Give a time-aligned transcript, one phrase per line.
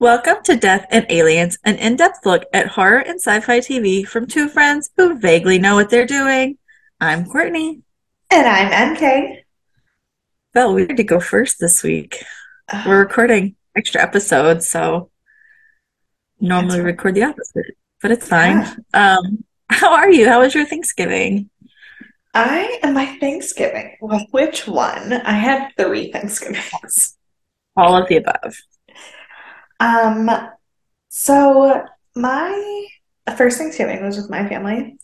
[0.00, 4.48] Welcome to Death and Aliens, an in-depth look at horror and sci-fi TV from two
[4.48, 6.58] friends who vaguely know what they're doing.
[7.00, 7.80] I'm Courtney.
[8.28, 9.42] And I'm MK.
[10.52, 12.24] Well, we had to go first this week.
[12.84, 15.10] We're recording extra episodes, so
[16.40, 16.86] normally right.
[16.86, 18.66] record the opposite, but it's fine.
[18.92, 19.16] Yeah.
[19.18, 20.28] Um, how are you?
[20.28, 21.50] How was your Thanksgiving?
[22.34, 23.96] I am my Thanksgiving.
[24.00, 25.12] Well, which one?
[25.12, 27.16] I had three Thanksgivings.
[27.76, 28.56] All of the above.
[29.80, 30.30] Um,
[31.08, 31.84] so
[32.16, 32.86] my
[33.36, 34.96] first Thanksgiving was with my family.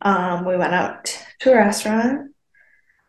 [0.00, 1.04] Um, we went out
[1.40, 2.32] to a restaurant.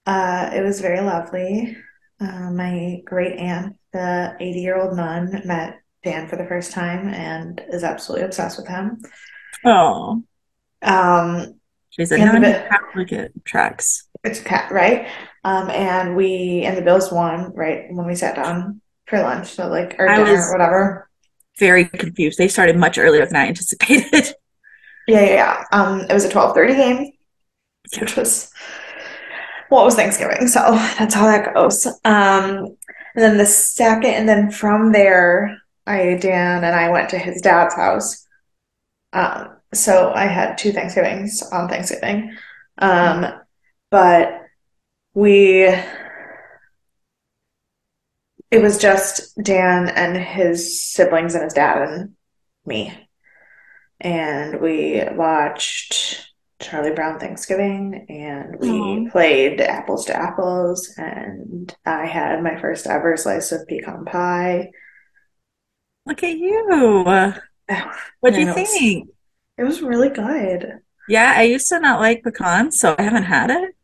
[0.06, 1.78] Uh, it was very lovely.
[2.20, 7.84] Uh, my great aunt, the 80-year-old nun, met Dan for the first time and is
[7.84, 9.00] absolutely obsessed with him.
[9.66, 10.24] Oh,
[10.82, 12.70] Um, she's a the bit.
[12.70, 14.08] non-Catholic at tracks.
[14.24, 15.08] It's a cat, right?
[15.44, 19.68] Um, and we and the Bills won, right, when we sat down for lunch, so
[19.68, 21.10] like or I dinner whatever.
[21.60, 22.38] very confused.
[22.38, 24.34] They started much earlier than I anticipated.
[25.08, 25.64] Yeah, yeah, yeah.
[25.74, 27.12] Um, it was a 12:30 game,
[28.00, 28.52] which was
[29.70, 30.60] what was Thanksgiving, so
[31.00, 31.86] that's how that goes.
[32.06, 32.76] Um,
[33.16, 37.42] and then the second, and then from there, I Dan and I went to his
[37.42, 38.26] dad's house.
[39.14, 42.36] Um, so I had two Thanksgivings on Thanksgiving.
[42.78, 43.26] Um,
[43.92, 44.42] but
[45.14, 45.64] we
[48.54, 52.14] it was just Dan and his siblings and his dad and
[52.66, 52.94] me.
[54.00, 62.44] And we watched Charlie Brown Thanksgiving and we played apples to apples and I had
[62.44, 64.72] my first ever slice of pecan pie.
[66.06, 67.04] look at you.
[68.20, 69.10] What'd you know it's think?
[69.58, 70.80] it was really good.
[71.10, 73.76] Yeah, I used to not like pecans, so I haven't had it.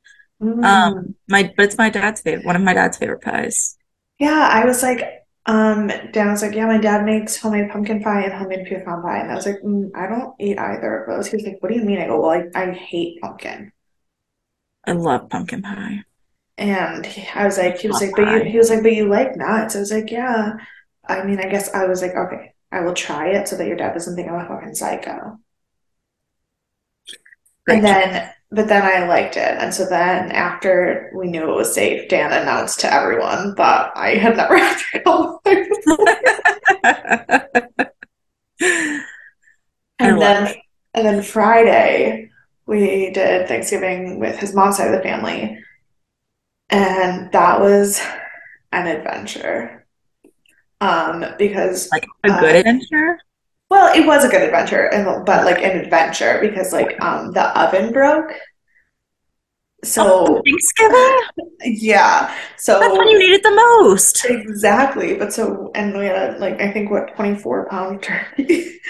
[0.41, 0.63] Mm.
[0.63, 3.75] Um, my but it's my dad's favorite, one of my dad's favorite pies.
[4.19, 8.23] Yeah, I was like, um, Dan was like, yeah, my dad makes homemade pumpkin pie
[8.23, 9.19] and homemade pecan pie.
[9.19, 11.27] And I was like, mm, I don't eat either of those.
[11.27, 11.99] He was like, what do you mean?
[11.99, 13.71] I go, well, I, I hate pumpkin.
[14.85, 16.03] I love pumpkin pie.
[16.57, 18.93] And he, I was like, he was Love like, but you, he was like, but
[18.93, 19.75] you like nuts.
[19.75, 20.53] I was like, yeah.
[21.07, 23.77] I mean, I guess I was like, okay, I will try it so that your
[23.77, 25.39] dad doesn't think I'm a fucking psycho.
[27.69, 29.57] And Great then, but then I liked it.
[29.59, 34.15] And so then after we knew it was safe, Dan announced to everyone that I
[34.15, 36.05] had never had pecan pie before.
[38.61, 39.05] I
[39.99, 40.55] And then,
[40.93, 42.31] and then Friday,
[42.65, 45.59] we did Thanksgiving with his mom's side of the family,
[46.69, 48.01] and that was
[48.71, 49.85] an adventure.
[50.81, 53.19] Um, because, like a good uh, adventure.
[53.69, 57.45] Well, it was a good adventure, and but like an adventure because like um the
[57.59, 58.31] oven broke.
[59.97, 61.21] Oh, So Thanksgiving?
[61.63, 64.25] yeah, So That's when you need it the most.
[64.25, 65.15] exactly.
[65.15, 68.79] But so and we had like I think what 24 pound turkey.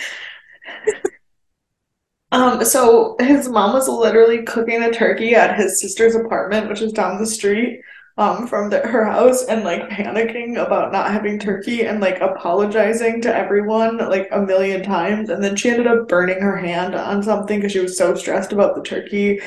[2.31, 6.93] Um, so his mom was literally cooking a turkey at his sister's apartment, which is
[6.93, 7.81] down the street,
[8.19, 13.21] um, from the, her house, and like panicking about not having turkey and like apologizing
[13.21, 15.29] to everyone like a million times.
[15.29, 18.51] And then she ended up burning her hand on something because she was so stressed
[18.51, 19.39] about the turkey.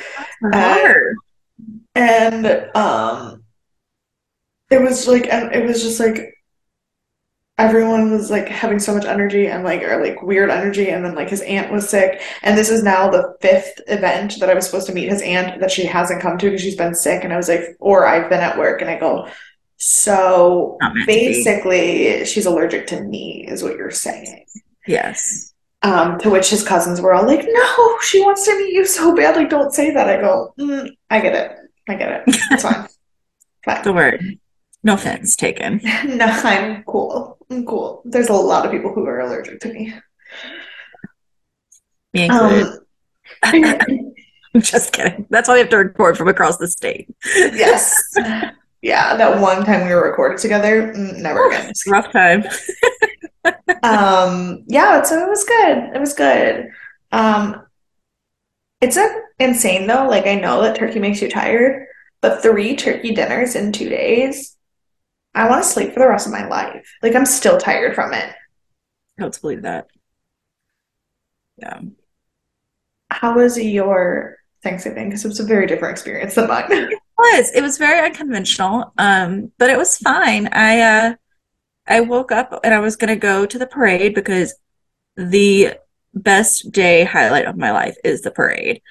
[0.42, 1.16] And
[1.94, 3.44] and um,
[4.70, 6.31] it was like, and it was just like
[7.66, 11.14] everyone was like having so much energy and like or like weird energy and then
[11.14, 12.20] like his aunt was sick.
[12.42, 15.60] And this is now the fifth event that I was supposed to meet his aunt
[15.60, 18.28] that she hasn't come to because she's been sick and I was like or I've
[18.30, 19.28] been at work and I go
[19.76, 21.44] so Not meant to be.
[21.44, 24.44] basically she's allergic to me is what you're saying.
[24.86, 25.52] Yes.
[25.82, 29.14] um to which his cousins were all like no she wants to meet you so
[29.14, 30.08] bad like don't say that.
[30.08, 31.58] I go mm, I get it.
[31.88, 32.22] I get it.
[32.52, 32.86] It's fine.
[33.64, 33.84] Fine.
[33.84, 34.38] The word.
[34.82, 35.80] No offense taken.
[36.04, 39.94] no I'm cool I'm cool there's a lot of people who are allergic to me
[42.12, 42.66] Me included.
[42.66, 42.78] Um,
[44.54, 45.26] I'm just kidding.
[45.30, 47.08] That's why we have to record from across the state.
[47.34, 47.96] yes.
[48.82, 51.70] Yeah, that one time we were recorded together, mm, never again.
[51.70, 52.44] It's rough time.
[53.82, 55.78] Um, yeah, so it was good.
[55.94, 56.68] It was good.
[57.12, 57.66] Um,
[58.80, 59.08] it's a,
[59.38, 60.08] insane though.
[60.08, 61.86] Like I know that turkey makes you tired,
[62.20, 64.56] but three turkey dinners in two days,
[65.34, 66.86] I want to sleep for the rest of my life.
[67.02, 68.28] Like I'm still tired from it.
[69.18, 69.86] I don't believe that.
[71.56, 71.80] Yeah.
[73.10, 75.08] How was your Thanksgiving?
[75.08, 76.66] Because it was a very different experience than mine.
[76.70, 77.52] it was.
[77.54, 80.48] It was very unconventional, um, but it was fine.
[80.52, 81.14] I uh,
[81.86, 84.54] I woke up and I was gonna go to the parade because
[85.16, 85.74] the
[86.14, 88.82] best day highlight of my life is the parade.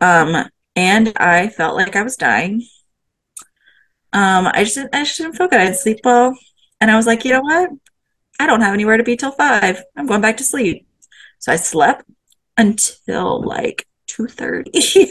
[0.00, 2.62] Um, and I felt like I was dying.
[4.12, 5.60] Um, I just didn't, I just didn't feel good.
[5.60, 6.36] I didn't sleep well,
[6.80, 7.70] and I was like, you know what?
[8.40, 9.82] I don't have anywhere to be till five.
[9.96, 10.86] I'm going back to sleep.
[11.40, 12.04] So I slept
[12.56, 15.08] until like 2.30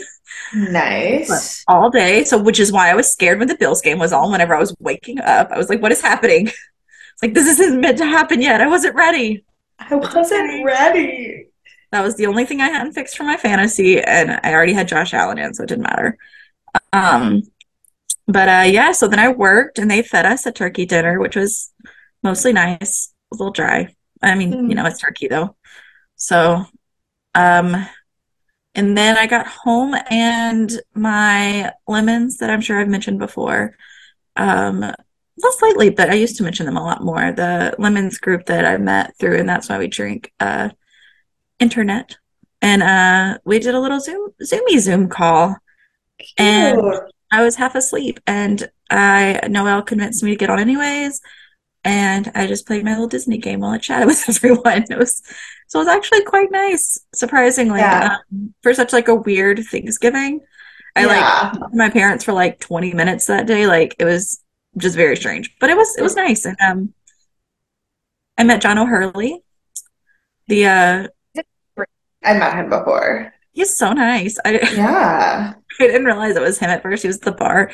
[0.54, 1.64] Nice.
[1.68, 2.24] all day.
[2.24, 4.58] So which is why I was scared when the Bills game was on whenever I
[4.58, 5.50] was waking up.
[5.50, 6.46] I was like, what is happening?
[6.48, 8.60] It's like this isn't meant to happen yet.
[8.60, 9.44] I wasn't ready.
[9.78, 11.48] I wasn't ready.
[11.90, 14.88] That was the only thing I hadn't fixed for my fantasy, and I already had
[14.88, 16.16] Josh Allen in, so it didn't matter.
[16.92, 17.42] Um,
[18.28, 21.34] but uh, yeah, so then I worked, and they fed us a turkey dinner, which
[21.36, 21.72] was
[22.22, 23.94] mostly nice, a little dry.
[24.22, 24.68] I mean, Mm.
[24.68, 25.56] you know, it's turkey though.
[26.16, 26.64] So,
[27.34, 27.86] um,
[28.74, 33.76] and then I got home, and my lemons that I'm sure I've mentioned before,
[34.36, 37.32] um, less lately, but I used to mention them a lot more.
[37.32, 40.70] The lemons group that I met through, and that's why we drink uh,
[41.58, 42.16] internet.
[42.60, 45.56] And uh, we did a little Zoom Zoomy Zoom call.
[46.36, 46.80] And.
[47.30, 51.20] I was half asleep, and I Noelle convinced me to get on anyways.
[51.84, 54.84] And I just played my little Disney game while I chatted with everyone.
[54.90, 55.22] It was
[55.68, 58.18] so it was actually quite nice, surprisingly, Yeah.
[58.32, 60.40] um, for such like a weird Thanksgiving.
[60.96, 61.52] I like Yeah.
[61.54, 63.66] to my parents for like 20 minutes that day.
[63.66, 64.40] Like it was
[64.76, 66.44] just very strange, but it was it was nice.
[66.46, 66.94] And um,
[68.36, 69.42] I met John O'Hurley.
[70.48, 71.08] The uh,
[72.24, 73.32] I met him before.
[73.58, 74.38] He's so nice.
[74.44, 75.54] I Yeah.
[75.80, 77.02] I didn't realize it was him at first.
[77.02, 77.72] He was at the bar.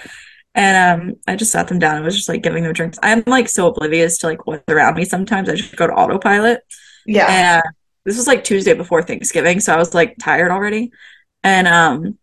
[0.55, 2.99] And um, I just sat them down and was just like giving them drinks.
[3.03, 5.51] I'm like so oblivious to like what's around me sometimes.
[5.51, 6.63] I just go to autopilot.
[7.05, 7.27] Yeah.
[7.29, 7.75] And
[8.07, 10.91] this was like Tuesday before Thanksgiving, so I was like tired already.
[11.43, 12.19] And um,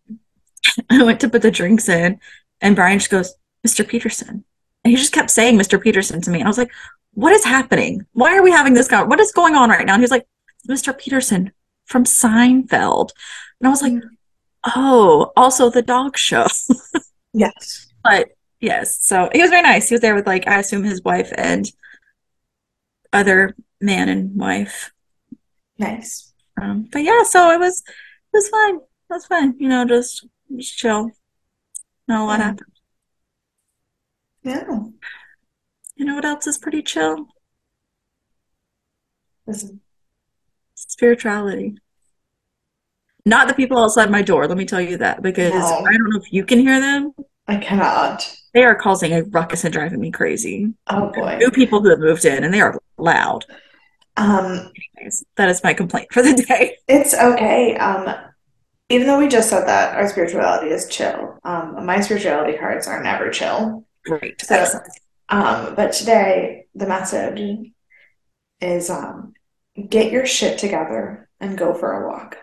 [0.90, 2.18] I went to put the drinks in,
[2.60, 3.32] and Brian just goes,
[3.64, 3.86] Mr.
[3.86, 4.44] Peterman.
[4.82, 5.80] And he just kept saying Mr.
[5.80, 6.40] Peterman to me.
[6.40, 6.72] And I was like,
[7.14, 8.06] what is happening?
[8.12, 9.04] Why are we having this guy?
[9.04, 9.94] What is going on right now?
[9.94, 10.26] And he was like,
[10.68, 10.98] Mr.
[10.98, 11.52] Peterman
[11.86, 13.10] from Seinfeld.
[13.62, 14.02] And I was like,
[14.74, 16.46] oh, also the dog show.
[17.34, 17.86] Yes.
[18.04, 18.28] But
[18.60, 19.88] yes, so he was very nice.
[19.88, 21.64] He was there with like I assume his wife and
[23.10, 24.92] other man and wife.
[25.78, 26.34] Nice.
[26.60, 27.94] Um, but yeah, so it was it
[28.34, 28.74] was fun.
[28.76, 29.54] It was fun.
[29.58, 31.10] You know, just just chill.
[32.06, 32.44] Not a lot Yeah.
[32.44, 32.72] happened.
[34.42, 34.88] Yeah.
[35.96, 37.28] You know what else is pretty chill?
[39.46, 39.80] Listen.
[40.74, 41.76] Spirituality.
[43.24, 45.60] Not the people outside my door, let me tell you that, because No.
[45.60, 47.12] I don't know if you can hear them.
[47.46, 48.36] I cannot.
[48.54, 50.72] They are causing a ruckus and driving me crazy.
[50.88, 51.36] Oh boy.
[51.38, 53.44] New people who have moved in and they are loud.
[54.16, 56.76] Um, Anyways, that is my complaint for the day.
[56.88, 57.76] it's okay.
[57.76, 58.14] Um,
[58.88, 63.02] even though we just said that our spirituality is chill, um, my spirituality cards are
[63.02, 63.86] never chill.
[64.04, 64.40] Great.
[64.42, 64.88] So- Excellent.
[65.28, 67.70] Um, but today the message
[68.60, 69.32] is um,
[69.88, 72.36] get your shit together and go for a walk.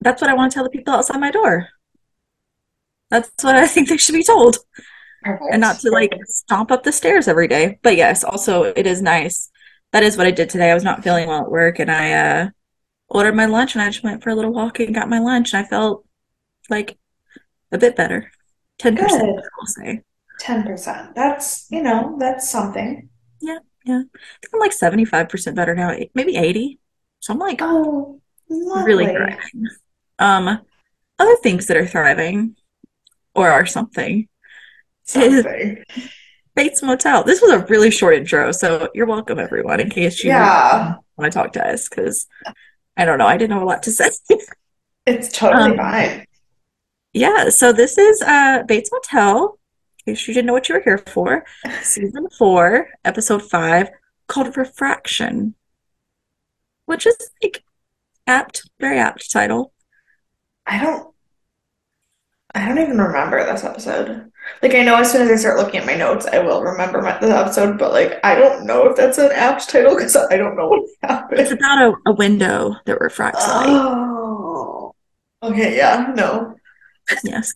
[0.00, 1.68] That's what I want to tell the people outside my door.
[3.10, 4.56] That's what I think they should be told,
[5.22, 5.44] Perfect.
[5.52, 7.78] and not to like stomp up the stairs every day.
[7.82, 9.50] But yes, also it is nice.
[9.92, 10.70] That is what I did today.
[10.70, 12.48] I was not feeling well at work, and I uh,
[13.08, 15.52] ordered my lunch, and I just went for a little walk and got my lunch,
[15.52, 16.06] and I felt
[16.68, 16.96] like
[17.72, 18.30] a bit better.
[18.78, 20.02] 10%, I'll say.
[20.40, 21.14] 10%.
[21.14, 23.08] That's, you know, that's something.
[23.40, 23.58] Yeah.
[23.84, 24.02] Yeah.
[24.14, 26.78] I think I'm like 75% better now, maybe 80.
[27.20, 29.36] So I'm like Oh, really lovely.
[30.20, 30.60] Um,
[31.18, 32.56] other things that are thriving
[33.34, 34.28] or are something.
[35.04, 35.82] Something.
[36.54, 37.24] Bates Motel.
[37.24, 41.32] This was a really short intro, so you're welcome, everyone, in case you Yeah, want
[41.32, 42.26] to talk to us, because
[42.96, 44.10] I don't know, I didn't have a lot to say.
[45.06, 46.24] it's totally Um, fine.
[47.12, 49.58] Yeah, so this is uh Bates Motel,
[50.06, 51.44] in case you didn't know what you were here for.
[51.82, 53.88] Season four, episode five,
[54.28, 55.54] called Refraction,
[56.86, 57.64] which is like
[58.26, 59.72] apt, very apt title.
[60.70, 61.12] I don't
[62.54, 64.30] I don't even remember this episode.
[64.62, 67.02] Like I know as soon as I start looking at my notes, I will remember
[67.02, 70.36] my, the episode, but like I don't know if that's an apt title because I
[70.36, 71.40] don't know what happened.
[71.40, 73.68] It's about a, a window that refracts light.
[73.68, 74.94] Oh.
[75.42, 76.54] Okay, yeah, no.
[77.24, 77.54] Yes.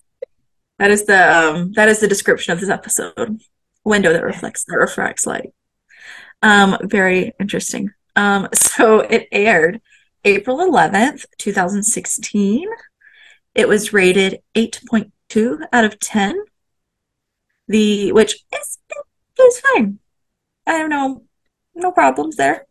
[0.80, 3.40] That is the um that is the description of this episode.
[3.84, 5.54] Window that reflects that refracts light.
[6.42, 7.90] Um, very interesting.
[8.16, 9.80] Um, so it aired
[10.24, 12.68] April 11th, 2016.
[13.54, 16.36] It was rated 8.2 out of 10.
[17.68, 18.78] The which is
[19.40, 19.98] is fine.
[20.66, 21.24] I don't know,
[21.74, 22.66] no problems there.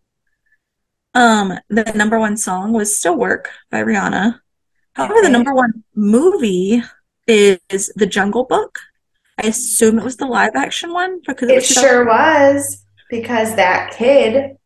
[1.14, 4.40] Um, the number one song was Still Work by Rihanna.
[4.94, 6.82] However, the number one movie
[7.28, 8.80] is The Jungle Book.
[9.42, 12.86] I assume it was the live action one because it It was 2000 sure was
[13.10, 14.58] because that kid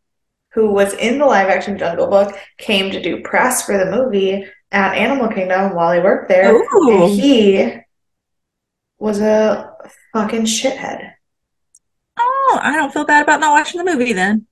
[0.52, 4.46] who was in the live action Jungle Book came to do press for the movie
[4.70, 7.76] at Animal Kingdom while he worked there, and he
[8.98, 9.72] was a
[10.12, 11.12] fucking shithead.
[12.18, 14.46] Oh, I don't feel bad about not watching the movie then.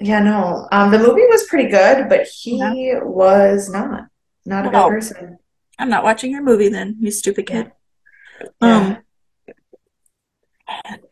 [0.00, 0.68] Yeah, no.
[0.70, 2.60] Um, the movie was pretty good, but he
[3.02, 4.08] was not.
[4.44, 5.38] Not a good person.
[5.78, 7.72] I'm not watching your movie then, you stupid kid.
[8.60, 8.76] Yeah.
[8.76, 8.98] Um,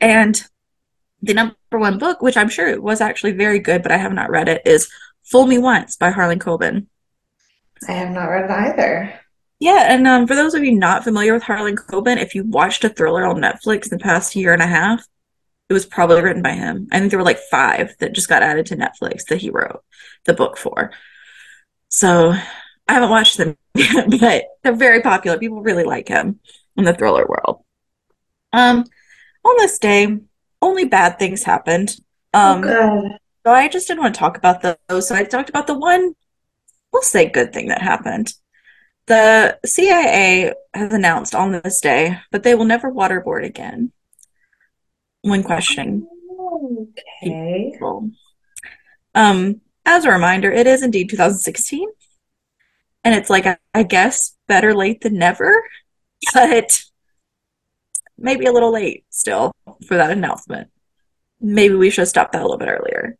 [0.00, 0.42] and
[1.22, 4.30] the number one book, which I'm sure was actually very good, but I have not
[4.30, 4.88] read it, is
[5.24, 6.86] Fool Me Once by Harlan Coben.
[7.88, 9.20] I have not read it either.
[9.58, 12.84] Yeah, and um, for those of you not familiar with Harlan Coben, if you watched
[12.84, 15.02] a thriller on Netflix in the past year and a half,
[15.68, 16.88] it was probably written by him.
[16.92, 19.82] I think there were like five that just got added to Netflix that he wrote
[20.26, 20.92] the book for.
[21.88, 22.32] So
[22.88, 25.38] I haven't watched them yet, but they're very popular.
[25.38, 26.40] People really like him
[26.76, 27.62] in the thriller world.
[28.52, 28.84] Um,
[29.44, 30.18] on this day,
[30.62, 31.96] only bad things happened.
[32.34, 33.12] Oh, Um, good.
[33.44, 35.08] so I just didn't want to talk about those.
[35.08, 36.14] So I talked about the one,
[36.96, 38.32] we'll say good thing that happened.
[39.06, 43.92] The CIA has announced on this day that they will never waterboard again
[45.20, 46.06] when questioning
[47.22, 47.70] Okay.
[47.72, 48.10] people.
[49.14, 51.86] Um, as a reminder, it is indeed 2016,
[53.04, 55.62] and it's like I, I guess better late than never,
[56.34, 56.82] but
[58.16, 59.52] maybe a little late still
[59.86, 60.70] for that announcement.
[61.40, 63.18] Maybe we should have stopped that a little bit earlier.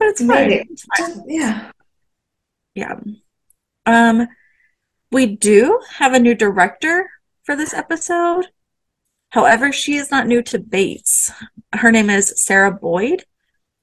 [0.00, 0.48] But it's fine.
[0.48, 0.68] Maybe.
[0.68, 1.22] It's fine.
[1.28, 1.70] Yeah.
[2.76, 3.00] Yeah.
[3.86, 4.28] Um,
[5.10, 7.10] we do have a new director
[7.42, 8.48] for this episode.
[9.30, 11.32] However, she is not new to Bates.
[11.72, 13.24] Her name is Sarah Boyd.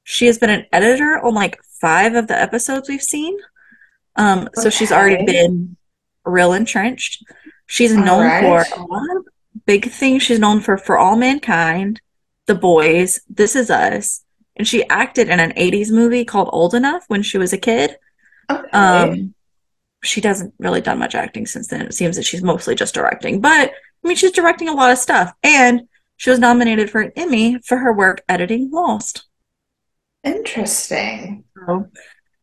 [0.04, 3.38] She has been an editor on like five of the episodes we've seen.
[4.16, 5.76] Um, so she's already been
[6.24, 7.24] real entrenched.
[7.66, 8.68] She's All known right.
[8.68, 9.26] for a lot of
[9.66, 10.22] big things.
[10.22, 12.00] She's known for For All Mankind,
[12.46, 14.24] The Boys, This Is Us,
[14.56, 17.98] and she acted in an 80s movie called Old Enough when she was a kid.
[18.50, 18.70] Okay.
[18.72, 19.34] Um,
[20.04, 21.82] she doesn't really done much acting since then.
[21.82, 24.98] It seems that she's mostly just directing, but I mean, she's directing a lot of
[24.98, 29.26] stuff, and she was nominated for an Emmy for her work editing Lost.
[30.24, 31.46] Interesting.
[31.56, 31.88] So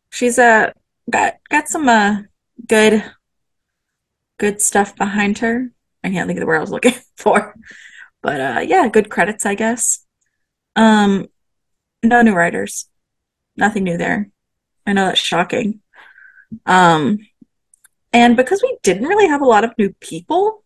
[0.09, 0.71] she's uh
[1.09, 2.21] got got some uh
[2.67, 3.03] good
[4.37, 5.71] good stuff behind her.
[6.03, 7.55] I can't think of the word I was looking for,
[8.21, 10.05] but uh yeah, good credits, I guess.
[10.75, 11.27] Um,
[12.03, 12.87] no new writers,
[13.55, 14.29] nothing new there.
[14.85, 15.80] I know that's shocking.
[16.65, 17.19] Um,
[18.13, 20.63] and because we didn't really have a lot of new people,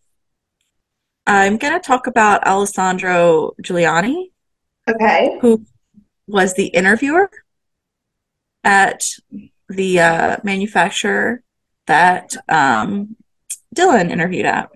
[1.28, 4.32] I'm gonna talk about Alessandro Giuliani,
[4.90, 5.38] Okay.
[5.42, 5.66] who
[6.28, 7.30] was the interviewer
[8.64, 9.04] at
[9.70, 11.42] the uh, manufacturer
[11.88, 13.16] that um,
[13.76, 14.70] Dylan interviewed at.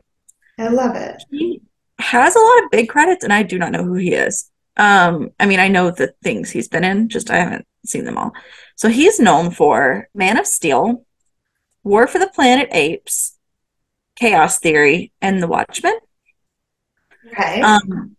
[0.58, 1.24] I love it.
[1.32, 1.62] He
[2.00, 4.50] has a lot of big credits, and I do not know who he is.
[4.78, 8.18] Um, I mean, I know the things he's been in, just I haven't seen them
[8.18, 8.34] all.
[8.76, 11.06] So he's known for Man of Steel,
[11.84, 13.38] War for the Planet Apes,
[14.16, 15.98] Chaos Theory, and The Watchmen.
[17.28, 17.62] Okay.
[17.62, 18.16] Um,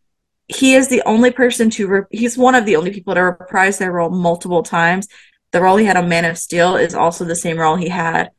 [0.48, 3.78] he is the only person to re- he's one of the only people to reprise
[3.78, 5.06] their role multiple times.
[5.52, 8.30] The role he had on Man of Steel is also the same role he had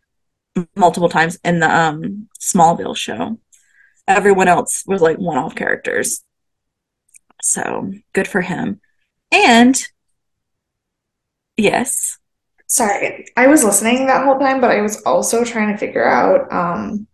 [0.75, 3.39] multiple times in the um Smallville show.
[4.07, 6.23] Everyone else was like one-off characters.
[7.41, 8.81] So good for him.
[9.31, 9.81] And
[11.57, 12.17] yes,
[12.67, 13.25] Sorry.
[13.35, 17.07] I was listening that whole time, but I was also trying to figure out um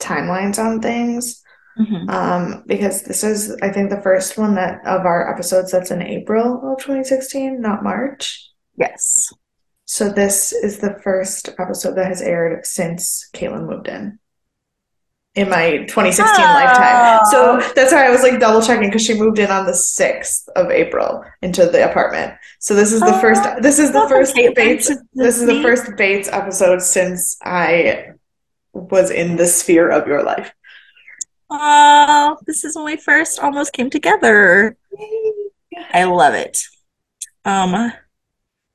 [0.00, 1.42] timelines on things.
[1.78, 5.90] mhm, Um, because this is, I think, the first one that of our episodes that's
[5.90, 8.50] in April of 2016, not March.
[8.76, 9.32] yes.
[9.86, 14.18] So this is the first episode that has aired since Caitlin moved in.
[15.34, 17.26] In my 2016 lifetime.
[17.26, 20.48] So that's why I was like double checking because she moved in on the 6th
[20.54, 22.34] of April into the apartment.
[22.60, 25.96] So this is the first this is the first Caitlin, Bates this is the first
[25.96, 28.12] Bates episode since I
[28.72, 30.52] was in the sphere of your life.
[31.50, 34.76] Oh, this is when we first almost came together.
[35.92, 36.62] I love it.
[37.44, 37.92] Um,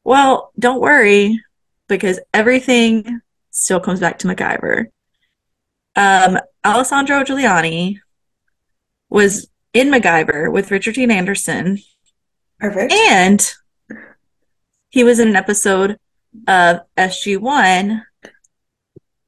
[0.03, 1.41] well, don't worry
[1.87, 4.85] because everything still comes back to MacGyver.
[5.95, 7.99] Um, Alessandro Giuliani
[9.09, 11.79] was in MacGyver with Richard Dean Anderson,
[12.59, 12.91] Perfect.
[12.93, 13.53] and
[14.89, 15.97] he was in an episode
[16.47, 18.01] of SG1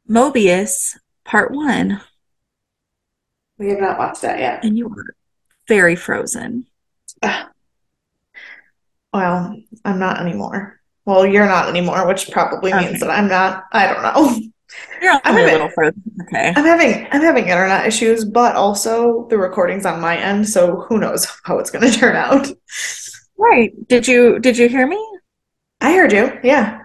[0.10, 2.02] Mobius Part 1,
[3.58, 4.64] We have not watched that yet.
[4.64, 5.06] and you were
[5.68, 6.68] very frozen.
[9.14, 10.80] Well, I'm not anymore.
[11.04, 13.66] Well, you're not anymore, which probably means that I'm not.
[13.74, 14.40] I don't know.
[15.02, 16.02] You're I'm only a little frozen.
[16.24, 16.54] Okay.
[16.56, 21.00] I'm having I'm having internet issues, but also the recording's on my end, so who
[21.00, 22.48] knows how it's going to turn out.
[23.38, 23.72] Right.
[23.88, 25.04] Did you did you hear me?
[25.82, 26.40] I heard you.
[26.44, 26.82] Yeah.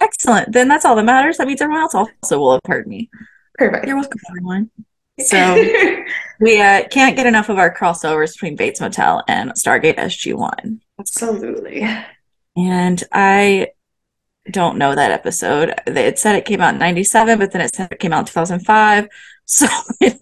[0.00, 0.52] Excellent.
[0.52, 1.38] Then that's all that matters.
[1.38, 3.08] That means everyone else also will have heard me.
[3.54, 3.86] Perfect.
[3.86, 4.70] You're welcome, everyone.
[5.20, 5.54] So
[6.40, 10.80] we uh, can't get enough of our crossovers between Bates Motel and Stargate SG1.
[10.98, 11.86] Absolutely.
[12.56, 13.68] And I
[14.50, 15.72] don't know that episode.
[15.86, 18.26] It said it came out in 97, but then it said it came out in
[18.26, 19.08] 2005.
[19.44, 19.66] So
[20.00, 20.16] it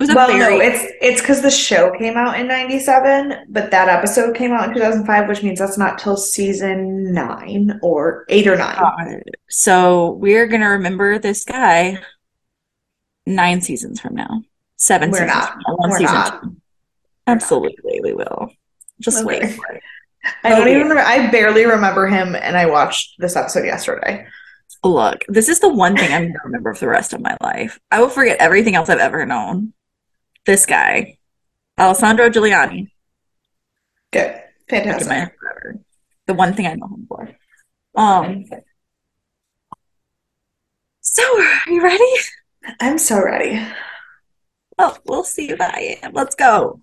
[0.00, 3.70] was a Well, very no, it's it's because the show came out in 97, but
[3.70, 8.46] that episode came out in 2005, which means that's not till season nine or eight
[8.46, 9.22] or nine.
[9.50, 11.98] So we're gonna remember this guy
[13.26, 14.42] nine seasons from now.
[14.76, 15.52] 7 We're seasons not.
[15.52, 15.74] from now.
[15.76, 16.14] One We're season.
[16.14, 16.42] not.
[17.26, 18.50] Absolutely, we will.
[19.00, 19.40] Just Okay.
[19.40, 19.60] wait.
[20.44, 20.96] I don't even.
[20.96, 24.26] I barely remember him, and I watched this episode yesterday.
[24.84, 27.78] Look, this is the one thing I'm gonna remember for the rest of my life.
[27.90, 29.72] I will forget everything else I've ever known.
[30.44, 31.18] This guy,
[31.78, 32.88] Alessandro Giuliani.
[34.12, 35.34] Good, fantastic.
[36.26, 37.30] The one thing I know him for.
[37.94, 38.44] Um.
[41.00, 42.04] So, are you ready?
[42.80, 43.60] I'm so ready.
[44.78, 46.12] Well, we'll see if I am.
[46.12, 46.80] Let's go.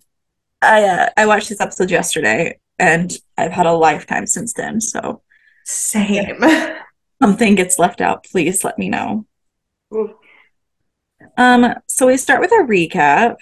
[0.62, 4.82] I uh, I watched this episode yesterday, and I've had a lifetime since then.
[4.82, 5.22] So
[5.66, 6.40] Same.
[7.22, 9.26] something gets left out, please let me know.
[11.38, 13.36] Um, so we start with a recap.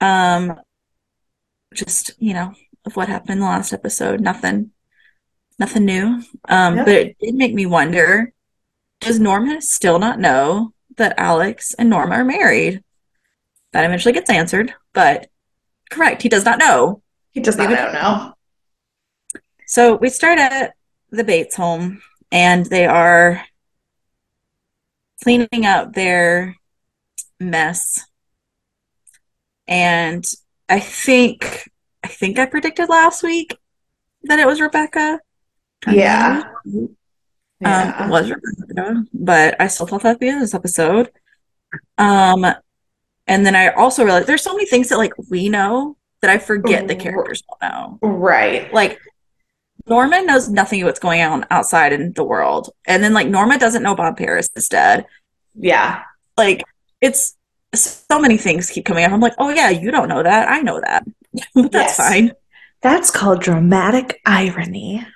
[0.00, 0.60] Um,
[1.74, 2.54] just you know
[2.84, 4.20] of what happened in the last episode.
[4.20, 4.70] Nothing,
[5.58, 6.22] nothing new.
[6.48, 6.84] Um, Yep.
[6.86, 8.32] but it did make me wonder:
[9.00, 12.82] Does Norma still not know that Alex and Norma are married?
[13.72, 15.28] That eventually gets answered, but
[15.90, 17.01] correct, he does not know.
[17.32, 18.34] He does not know now.
[19.66, 20.74] So we start at
[21.10, 23.42] the Bates home, and they are
[25.22, 26.56] cleaning out their
[27.40, 28.04] mess.
[29.66, 30.24] And
[30.68, 31.68] I think
[32.02, 33.56] I think I predicted last week
[34.24, 35.20] that it was Rebecca.
[35.86, 36.42] Yeah.
[36.66, 36.96] Um,
[37.60, 38.06] Yeah.
[38.06, 41.10] it was Rebecca, but I still thought that'd be in this episode.
[41.96, 42.44] Um,
[43.26, 46.38] and then I also realized there's so many things that like we know that I
[46.38, 47.98] forget the characters don't know.
[48.08, 48.72] Right.
[48.72, 48.98] Like
[49.86, 52.70] Norma knows nothing of what's going on outside in the world.
[52.86, 55.04] And then like Norma doesn't know Bob Paris is dead.
[55.54, 56.02] Yeah.
[56.36, 56.62] Like
[57.00, 57.36] it's
[57.74, 59.12] so many things keep coming up.
[59.12, 60.48] I'm like, oh yeah, you don't know that.
[60.48, 61.04] I know that.
[61.54, 62.08] but that's Yes.
[62.08, 62.32] fine.
[62.82, 65.06] That's called dramatic irony.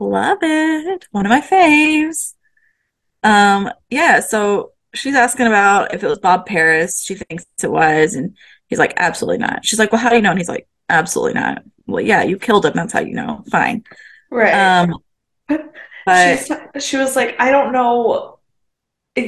[0.00, 1.06] Love it.
[1.10, 2.34] One of my faves.
[3.24, 7.02] Um, yeah, so she's asking about if it was Bob Paris.
[7.02, 8.36] She thinks it was, and
[8.68, 9.64] he's like, absolutely not.
[9.64, 10.30] She's like, well, how do you know?
[10.30, 11.62] And he's like, absolutely not.
[11.86, 12.72] Well, yeah, you killed him.
[12.74, 13.44] That's how you know.
[13.50, 13.84] Fine.
[14.30, 14.52] Right.
[14.52, 14.94] Um,
[16.06, 18.38] but She's, she was like, I don't know.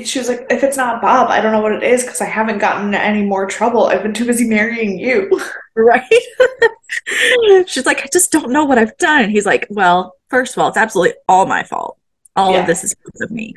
[0.05, 2.27] She was like, if it's not Bob, I don't know what it is because I
[2.27, 3.87] haven't gotten any more trouble.
[3.87, 5.29] I've been too busy marrying you.
[5.75, 6.05] right?
[7.67, 9.23] She's like, I just don't know what I've done.
[9.25, 11.99] And he's like, well, first of all, it's absolutely all my fault.
[12.37, 12.61] All Yeah.
[12.61, 13.55] of this is because of me.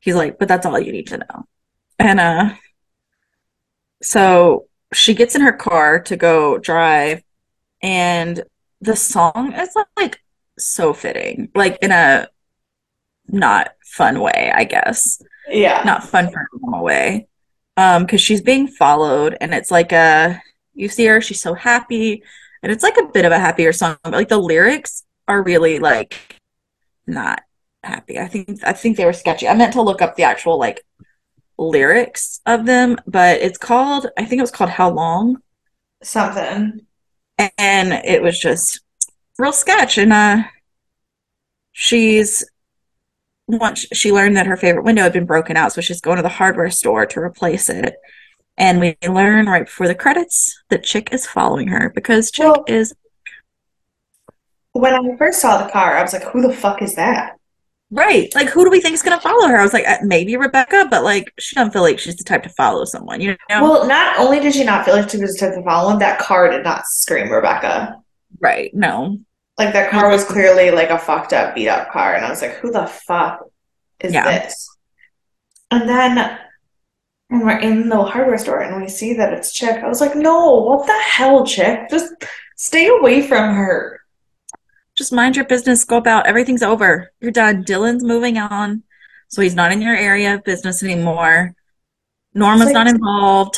[0.00, 1.46] He's like, but that's all you need to know.
[1.98, 2.54] And uh
[4.02, 7.22] so she gets in her car to go drive
[7.82, 8.42] and
[8.80, 10.20] the song is like
[10.58, 12.28] so fitting, like in a
[13.28, 15.82] not fun way, I guess Yeah.
[15.84, 17.28] not fun for a normal way.
[17.76, 20.42] Um, because she's being followed, and it's like a
[20.74, 22.22] you see her, she's so happy,
[22.62, 25.78] and it's like a bit of a happier song, but like the lyrics are really
[25.78, 26.14] like
[27.06, 27.42] not
[27.82, 28.18] happy.
[28.18, 29.48] I think I think they were sketchy.
[29.48, 30.82] I meant to look up the actual like
[31.60, 35.36] lyrics of them, but it's called I think it was called How Long,
[36.02, 36.86] Something.
[37.58, 38.80] and it was just
[39.38, 39.98] real sketch.
[39.98, 40.42] And uh,
[41.72, 42.44] she's
[43.46, 46.22] once she learned that her favorite window had been broken out, so she's going to
[46.22, 47.94] the hardware store to replace it.
[48.56, 52.64] And we learn right before the credits that Chick is following her because Chick Well-
[52.68, 52.94] is
[54.72, 57.39] When I first saw the car, I was like, who the fuck is that?
[57.90, 58.32] Right.
[58.34, 59.56] Like, who do we think is going to follow her?
[59.58, 62.42] I was like, uh, maybe Rebecca, but like, she doesn't feel like she's the type
[62.44, 63.62] to follow someone, you know?
[63.62, 65.98] Well, not only did she not feel like she was the type to follow him,
[66.00, 67.96] that car did not scream Rebecca.
[68.40, 68.72] right.
[68.74, 69.18] No.
[69.58, 72.40] Like that car was clearly like a fucked up, beat up car, and I was
[72.40, 73.40] like, who the fuck
[74.00, 74.24] is Yeah.
[74.24, 74.66] this?
[75.70, 76.38] And then
[77.28, 80.16] when we're in the hardware store and we see that it's Chick, I was like,
[80.16, 81.90] no, what the hell, Chick?
[81.90, 82.10] Just
[82.56, 83.99] stay away from her.
[85.00, 85.82] Just mind your business.
[85.86, 86.26] Go about.
[86.26, 87.10] Everything's over.
[87.22, 87.64] You're done.
[87.64, 88.82] Dylan's moving on.
[89.28, 91.54] So he's not in your area of business anymore.
[92.34, 93.56] Norma's like- not involved.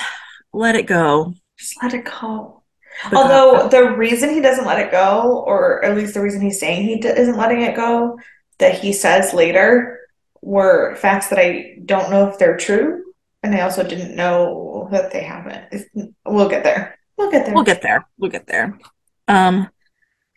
[0.52, 1.34] Let it go.
[1.58, 2.62] Just let it go.
[3.10, 6.60] But Although the reason he doesn't let it go, or at least the reason he's
[6.60, 8.20] saying he d- isn't letting it go,
[8.58, 9.98] that he says later
[10.42, 13.02] were facts that I don't know if they're true,
[13.42, 15.64] and I also didn't know that they haven't.
[15.72, 16.96] It's- We'll get there.
[17.16, 17.54] We'll get there.
[17.56, 18.06] we'll get there.
[18.16, 18.78] We'll get there.
[19.26, 19.68] Um,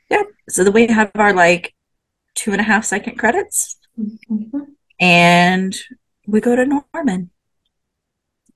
[0.10, 0.24] yeah.
[0.50, 1.74] So then we have our like
[2.36, 4.68] two and a half second credits, Mhm.
[5.00, 5.76] and
[6.28, 7.30] we go to Norman,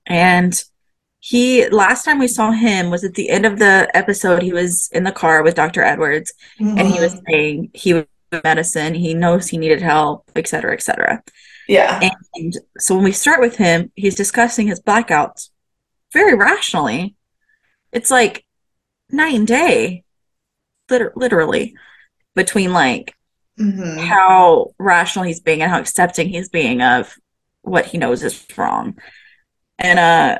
[0.06, 0.62] And
[1.20, 4.42] he last time we saw him was at the end of the episode.
[4.42, 5.82] He was in the car with Dr.
[5.82, 6.78] Edwards Mm-hmm.
[6.78, 8.04] and he was saying he was
[8.44, 11.22] medicine, he knows he needed help, et cetera, et cetera.
[11.68, 12.00] yeah.
[12.34, 15.50] And so when we start with him, he's discussing his blackouts
[16.12, 17.14] very rationally.
[17.92, 18.44] It's like
[19.10, 20.04] night and day,
[20.90, 21.74] liter- literally,
[22.34, 23.14] between like
[23.58, 27.14] hmm how rational he's being and how accepting he's being of
[27.62, 28.98] what he knows is wrong.
[29.78, 30.38] And uh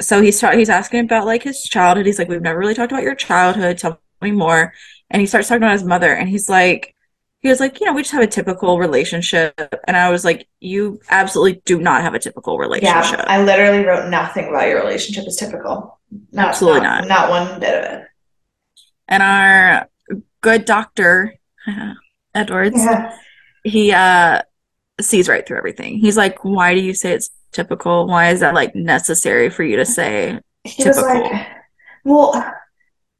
[0.00, 2.06] so he's ta- he's asking about like his childhood.
[2.06, 3.78] He's like, We've never really talked about your childhood.
[3.78, 4.74] Tell me more.
[5.10, 6.94] And he starts talking about his mother and he's like
[7.42, 9.54] he was like, you know, we just have a typical relationship.
[9.86, 13.20] And I was like, you absolutely do not have a typical relationship.
[13.20, 15.98] Yeah, I literally wrote nothing about your relationship is typical.
[16.32, 17.06] Not, Absolutely not.
[17.06, 17.06] not.
[17.06, 18.08] Not one bit of it.
[19.08, 19.88] And our
[20.40, 21.34] good doctor,
[22.34, 23.16] Edwards, Yeah.
[23.64, 24.42] he uh
[25.00, 25.98] sees right through everything.
[25.98, 28.06] He's like, why do you say it's typical?
[28.06, 30.38] Why is that like necessary for you to say?
[30.64, 31.46] He was like,
[32.04, 32.52] well,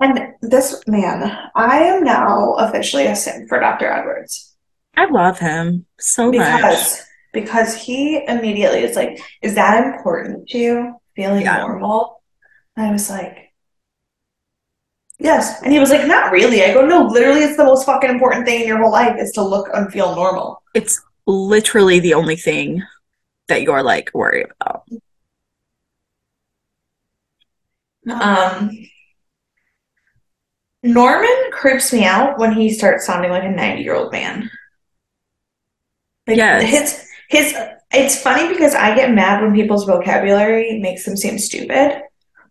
[0.00, 3.86] and this man, I am now officially a sim for Dr.
[3.90, 4.54] Edwards
[4.96, 6.56] I love him so much.
[6.56, 10.94] because because he immediately is like, is that important to you?
[11.16, 11.58] Feeling Yeah.
[11.58, 12.22] normal?
[12.76, 13.52] And I was like,
[15.24, 15.60] yes.
[15.62, 16.62] And he was like, not really.
[16.62, 19.32] I go, no, literally, it's the most fucking important thing in your whole life is
[19.32, 20.62] to look and feel normal.
[20.74, 22.82] It's literally the only thing
[23.48, 24.84] that you're like worried about.
[28.10, 28.70] Um,
[30.82, 34.50] Norman creeps me out when he starts sounding like a 90 year old man.
[36.26, 36.62] Like Yes.
[36.70, 37.54] his his
[37.92, 42.02] it's funny because I get mad when people's vocabulary makes them seem stupid,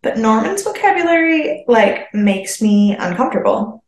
[0.03, 3.83] but Norman's vocabulary like makes me uncomfortable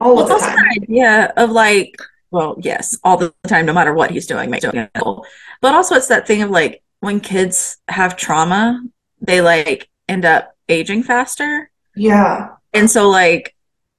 [0.00, 0.58] all Well, the also time.
[0.82, 1.96] idea of like,
[2.30, 5.26] well, yes, all the time, no matter what he's doing, makes it uncomfortable.
[5.60, 8.82] But also, it's that thing of like when kids have trauma,
[9.20, 11.70] they like end up aging faster.
[11.96, 12.50] Yeah.
[12.72, 13.54] And so, like,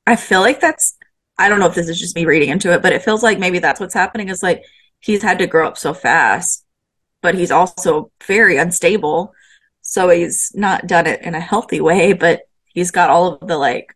[0.08, 0.98] I feel like that's,
[1.38, 3.40] I don't know if this is just me reading into it, but it feels like
[3.40, 4.64] maybe that's what's happening is like
[5.00, 6.66] he's had to grow up so fast,
[7.22, 9.34] but he's also very unstable.
[9.92, 13.58] So he's not done it in a healthy way, but he's got all of the
[13.58, 13.94] like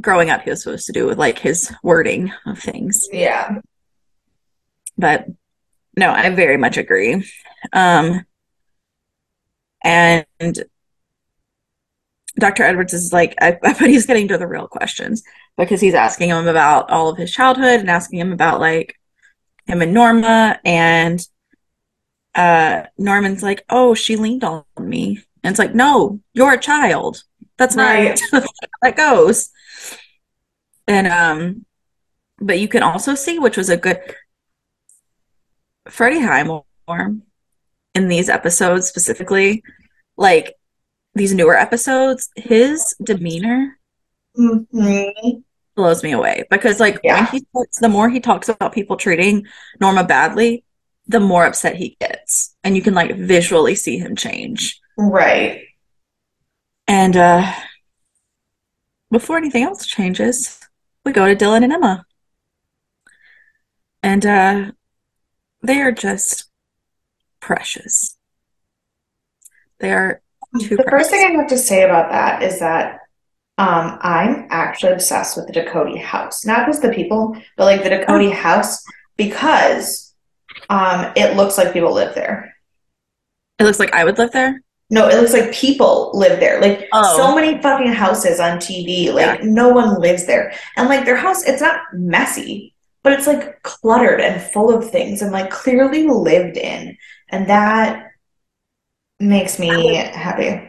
[0.00, 3.06] growing up he was supposed to do with like his wording of things.
[3.12, 3.60] Yeah.
[4.96, 5.26] But
[5.96, 7.30] no, I very much agree.
[7.72, 8.26] Um,
[9.84, 10.26] and
[12.40, 12.64] Dr.
[12.64, 15.22] Edwards is like, I, I bet he's getting to the real questions
[15.56, 18.98] because he's asking him about all of his childhood and asking him about like
[19.66, 20.58] him and Norma.
[20.64, 21.24] And
[22.38, 25.22] uh, Norman's like, Oh, she leaned on me.
[25.42, 27.22] And it's like, No, you're a child.
[27.58, 28.20] That's not Right.
[28.32, 28.42] how
[28.82, 29.50] that goes.
[30.86, 31.66] And um,
[32.40, 33.98] but you can also see, which was a good
[35.88, 36.64] Freddie Highmore
[37.94, 39.62] in these episodes specifically,
[40.16, 40.54] like
[41.14, 43.78] these newer episodes, his demeanor
[44.36, 45.42] Mhm.
[45.74, 47.44] blows me away because like when he
[47.80, 49.46] the more he talks about people treating
[49.80, 50.64] Norma badly,
[51.08, 54.78] the more upset he gets, and you can like visually see him change.
[54.96, 55.62] Right.
[56.86, 57.52] And uh
[59.10, 60.60] before anything else changes,
[61.04, 62.04] we go to Dylan and Emma.
[64.02, 64.72] And uh
[65.62, 66.44] they are just
[67.40, 68.16] precious.
[69.80, 70.22] They are
[70.60, 73.00] too The first thing I have to say about that is that
[73.58, 76.44] um, I'm actually obsessed with the Decody house.
[76.46, 78.84] Not just the people, but like the Decody house
[79.16, 80.07] because
[80.68, 82.54] um, it looks like people live there.
[83.58, 84.62] It looks like I would live there.
[84.90, 86.60] No, it looks like people live there.
[86.60, 87.16] Like Oh.
[87.16, 89.12] so many fucking houses on TV.
[89.12, 90.52] Like no one lives there.
[90.76, 95.20] And like their house, it's not messy, but it's like cluttered and full of things
[95.20, 96.96] and like clearly lived in.
[97.28, 98.06] And that
[99.20, 100.64] makes me happy.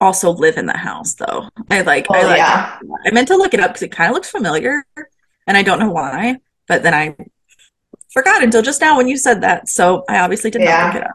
[0.00, 1.48] Also live in the house though.
[1.70, 2.78] I like I Oh like yeah.
[3.04, 4.86] I meant to look it up because it kind of looks familiar
[5.46, 6.36] and I don't know why,
[6.68, 7.16] but then I
[8.12, 9.68] forgot until just now when you said that.
[9.68, 10.86] So I obviously did not Yeah.
[10.86, 11.12] look it up.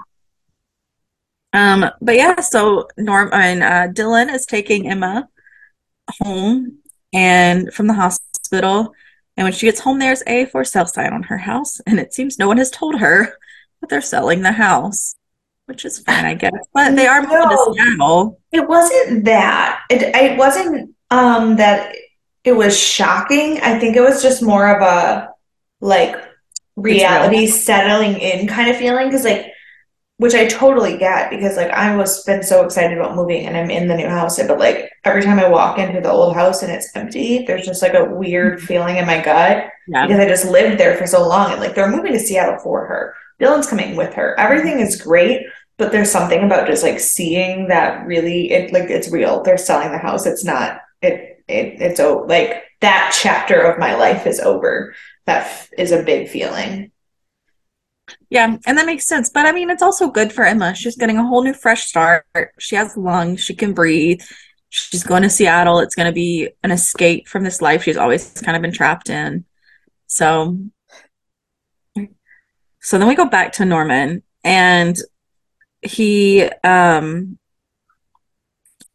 [1.54, 5.28] Um, but yeah, so Norm and uh, Dylan is taking Emma
[6.22, 6.80] home
[7.14, 8.94] and from the hospital.
[9.38, 12.14] And when she gets home, there's a for sale sign on her house, and it
[12.14, 13.36] seems no one has told her
[13.82, 15.16] that they're selling the house,
[15.66, 16.52] which is fine, I guess.
[16.74, 17.74] But they are moving No.
[17.74, 18.40] Seattle.
[18.52, 19.82] It wasn't that.
[19.90, 21.96] It it wasn't um that
[22.44, 23.60] it was shocking.
[23.62, 25.30] I think it was just more of a
[25.82, 26.16] like
[26.76, 29.48] reality settling in kind of feeling because like
[30.18, 33.70] which I totally get because like I was been so excited about moving and I'm
[33.70, 36.72] in the new house but like every time I walk into the old house and
[36.72, 38.66] it's empty there's just like a weird mm-hmm.
[38.66, 40.06] feeling in my gut Yeah.
[40.06, 42.86] because I just lived there for so long and like they're moving to Seattle for
[42.86, 43.16] her.
[43.40, 44.40] Dylan's coming with her.
[44.40, 45.46] Everything is great,
[45.78, 49.44] but there's something about just like seeing that really it like it's real.
[49.44, 50.26] They're selling the house.
[50.26, 54.94] It's not it it it's oh like that chapter of my life is over.
[55.26, 56.92] That f- is a big feeling.
[58.30, 59.30] Yeah, and that makes sense.
[59.30, 60.76] But I mean, it's also good for Emma.
[60.76, 62.26] She's getting a whole new fresh start.
[62.60, 64.22] She has lungs, she can breathe.
[64.70, 65.80] She's going to Seattle.
[65.80, 69.10] It's going to be an escape from this life she's always kind of been trapped
[69.10, 69.46] in.
[70.08, 70.58] So
[72.82, 74.98] so then we go back to Norman and
[75.82, 77.38] he um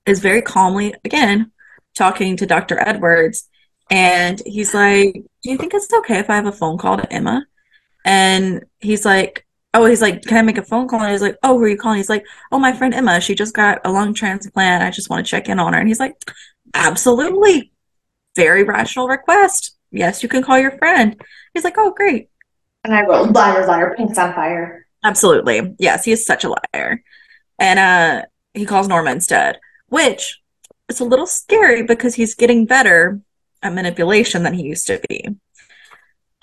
[0.04, 1.52] is very calmly again
[1.94, 2.78] talking to Dr.
[2.78, 3.48] Edwards
[3.90, 7.12] and he's like, "Do you think it's okay if I have a phone call to
[7.12, 7.46] Emma?"
[8.05, 11.01] And he's like, oh, he's like, can I make a phone call?
[11.01, 11.98] And he's like, oh, who are you calling?
[11.98, 13.20] He's like, oh, my friend Emma.
[13.20, 14.83] She just got a lung transplant.
[14.83, 15.79] I just want to check in on her.
[15.79, 16.16] And he's like,
[16.74, 17.72] absolutely.
[18.35, 19.77] Very rational request.
[19.90, 21.20] Yes, you can call your friend.
[21.55, 22.31] He's like, oh, great.
[22.85, 24.87] And I wrote, liar, liar, pants on fire.
[25.05, 25.74] Absolutely.
[25.79, 27.03] Yes, he is such a liar.
[27.59, 30.40] And uh, he calls Norma instead, which
[30.88, 33.20] it's a little scary because he's getting better
[33.62, 35.36] at manipulation than he used to be.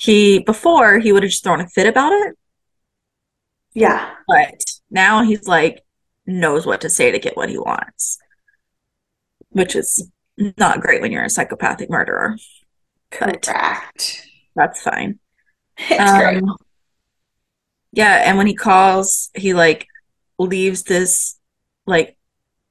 [0.01, 2.37] He before he would have just thrown a fit about it.
[3.73, 4.15] Yeah.
[4.27, 5.83] But now he's like
[6.25, 8.17] knows what to say to get what he wants.
[9.49, 10.09] Which is
[10.57, 12.37] not great when you're a psychopathic murderer.
[13.19, 14.27] But Correct.
[14.55, 15.19] that's fine.
[15.77, 16.43] It's Um, great.
[17.91, 19.87] Yeah, and when he calls, he like
[20.37, 21.39] leaves this
[21.85, 22.17] like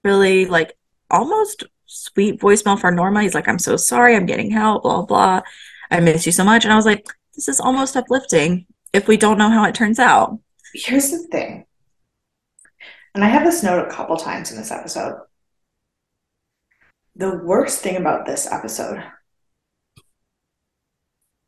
[0.02, 0.76] really like
[1.10, 1.64] almost
[2.12, 3.22] sweet voicemail for Norma.
[3.22, 5.42] He's like, I'm so sorry, I'm getting help, blah blah.
[5.90, 6.64] I miss you so much.
[6.64, 9.98] And I was like, this is almost uplifting if we don't know how it turns
[9.98, 10.38] out.
[10.74, 11.66] Here's the thing.
[13.14, 15.20] And I have this note a couple times in this episode.
[17.16, 19.04] The worst thing about this episode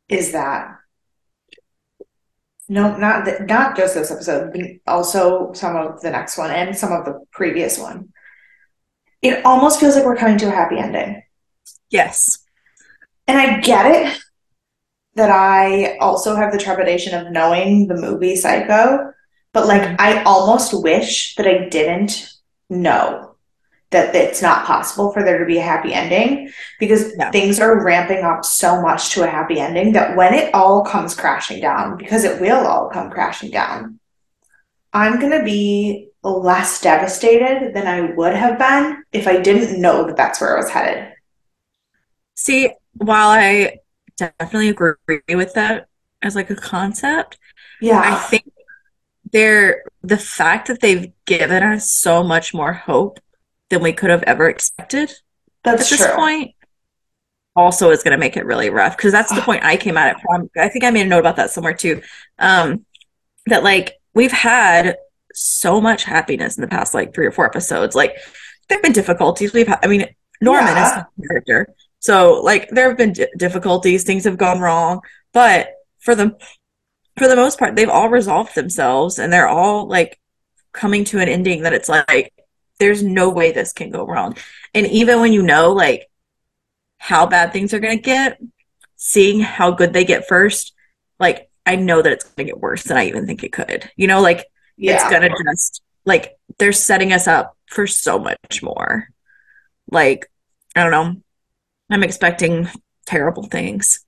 [0.07, 0.77] is that
[2.69, 6.77] no, not th- not just this episode, but also some of the next one and
[6.77, 8.09] some of the previous one.
[9.21, 11.23] It almost feels like we're coming to a happy ending.
[11.89, 12.39] Yes.
[13.27, 14.19] And I get it
[15.15, 19.11] that I also have the trepidation of knowing the movie Psycho,
[19.51, 19.95] but like mm-hmm.
[19.99, 22.31] I almost wish that I didn't
[22.69, 23.35] know
[23.89, 27.31] that it's not possible for there to be a happy ending because No.
[27.31, 31.15] things are ramping up so much to a happy ending that when it all comes
[31.15, 33.99] crashing down, because it will all come crashing down,
[34.91, 40.05] I'm going to be less devastated than I would have been if I didn't know
[40.07, 41.13] that that's where I was headed.
[42.35, 43.79] See, while I
[44.17, 44.95] definitely agree
[45.29, 45.87] with that
[46.21, 47.37] as like a concept,
[47.81, 47.99] Yeah.
[48.03, 48.45] I think
[49.31, 53.19] they're the fact that they've given us so much more hope
[53.69, 55.11] than we could have ever expected
[55.63, 56.15] That's at this true.
[56.15, 56.55] point
[57.55, 60.15] also is going to make it really rough because that's the point I came at
[60.15, 60.49] it from.
[60.57, 62.01] I think I made a note about that somewhere too.
[62.37, 62.85] Um,
[63.47, 64.97] that like we've had
[65.37, 67.95] so much happiness in the past like three or four episodes.
[67.95, 68.17] Like
[68.67, 69.53] there've been difficulties.
[69.53, 70.05] We've had, I mean,
[70.41, 70.85] Norman Yeah.
[70.85, 71.67] is a character,
[71.99, 74.03] so like there have been di- difficulties.
[74.03, 75.01] Things have gone wrong,
[75.33, 75.69] but
[75.99, 76.37] for the
[77.17, 80.19] for the most part, they've all resolved themselves and they're all like
[80.71, 82.31] coming to an ending that it's like
[82.79, 84.37] there's no way this can go wrong.
[84.75, 86.07] And even when you know like
[86.99, 88.39] how bad things are going to get,
[88.95, 90.73] seeing how good they get first,
[91.19, 93.89] like I know that it's going to get worse than I even think it could.
[93.95, 94.45] You know, like
[94.77, 95.09] Yeah.
[95.09, 99.09] going to just like they're setting us up for so much more.
[99.91, 100.29] Like
[100.75, 101.21] I don't know.
[101.89, 102.67] I'm expecting
[103.05, 104.05] terrible things.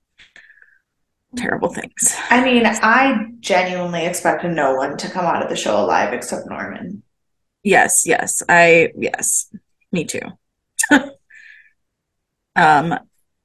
[1.36, 2.16] Terrible things.
[2.30, 6.50] I mean, I genuinely expected no one to come out of the show alive except
[6.50, 7.04] Norman.
[7.64, 8.42] Yes, yes.
[8.50, 9.54] I yes.
[9.92, 10.22] Me too.
[12.56, 12.98] um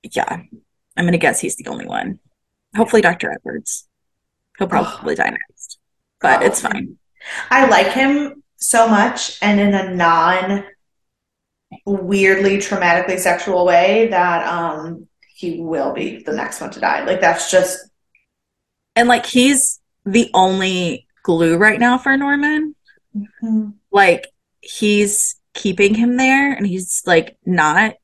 [0.02, 0.42] yeah.
[0.96, 2.20] I'm gonna guess he's the only one.
[2.76, 3.32] Hopefully Dr.
[3.32, 3.88] Edwards.
[4.58, 5.78] He'll probably die next.
[6.20, 6.96] But it's fine.
[7.50, 10.64] I like him so much and in a non
[11.86, 17.04] weirdly traumatically sexual way that um he will be the next one to die.
[17.04, 17.78] Like that's just
[18.96, 22.74] And like he's the only glue right now for Norman.
[23.90, 24.28] Like
[24.60, 27.94] he's keeping him there and he's like not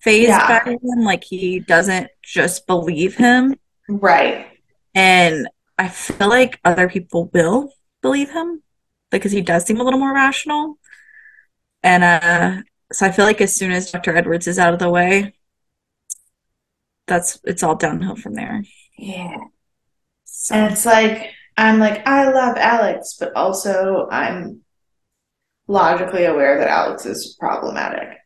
[0.00, 0.64] phased Yeah.
[0.64, 1.04] by him.
[1.04, 3.54] Like he doesn't just believe him.
[3.88, 4.46] right.
[4.94, 7.70] And I feel like other people will
[8.02, 8.62] believe him
[9.10, 10.78] because he does seem a little more rational.
[11.82, 14.16] And uh so I feel like as soon as Dr.
[14.16, 15.34] Edwards is out of the way,
[17.06, 18.62] that's it's all downhill from there.
[18.96, 19.36] Yeah.
[20.24, 24.62] So And it's like I'm like I love Alex, but also I'm
[25.68, 28.18] logically aware that Alex is problematic.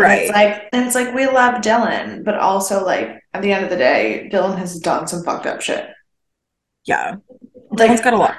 [0.00, 3.64] And it's like and it's like we love Dylan, but also like at the end
[3.64, 5.88] of the day, Dylan has done some fucked up shit.
[6.84, 7.16] yeah.
[7.70, 8.36] Like Dylan's got a lot.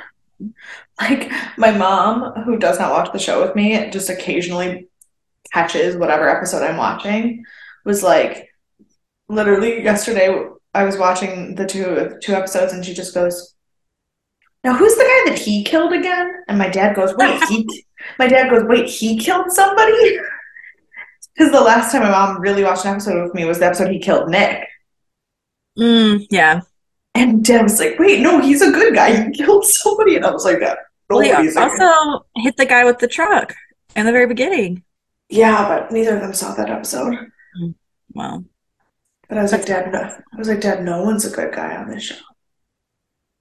[1.00, 4.88] Like my mom, who does not watch the show with me, just occasionally
[5.54, 7.44] catches whatever episode I'm watching,
[7.86, 8.50] was like,
[9.28, 13.56] literally yesterday I was watching the two two episodes and she just goes,
[14.64, 16.44] Now who's the guy that he killed again?
[16.48, 17.68] And my dad goes, Wait, he
[18.20, 20.18] my dad goes, Wait, he killed somebody?
[21.34, 23.90] Because the last time my mom really watched an episode with me was the episode
[23.90, 24.68] he killed Nick.
[25.80, 26.62] Mm, yeah.
[27.13, 29.26] And was like, Wait, no, he's a good guy.
[29.26, 30.15] He killed somebody.
[30.15, 33.54] And I was like, That Well, he also hit the guy with the truck
[33.95, 34.84] in the very beginning.
[35.30, 37.15] Yeah, but neither of them saw that episode.
[37.62, 37.76] Mm,
[38.13, 38.45] well,
[39.30, 41.54] But I was like, That's Dad, no, I was like, Dad, no one's a good
[41.54, 42.15] guy on this show.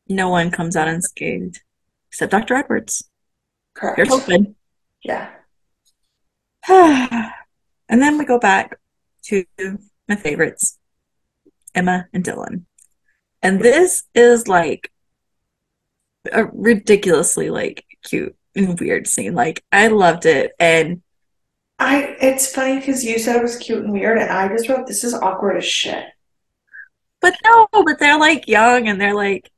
[0.08, 1.60] no one comes out unscathed
[2.08, 2.54] except Dr.
[2.56, 3.08] Edwards.
[3.74, 3.98] Correct.
[3.98, 4.56] You're hoping.
[5.04, 5.30] Yeah.
[6.68, 8.76] and then we go back
[9.24, 9.44] to
[10.08, 10.78] my favorites,
[11.74, 12.64] Emma and Dylan.
[13.42, 14.90] And this is like
[16.32, 19.34] a ridiculously like cute and weird scene.
[19.34, 20.52] Like I loved it.
[20.60, 21.02] And
[21.78, 24.86] I it's funny because you said it was cute and weird, and I just wrote
[24.86, 26.04] this is awkward as shit.
[27.20, 29.50] but no, but they're like young and they're like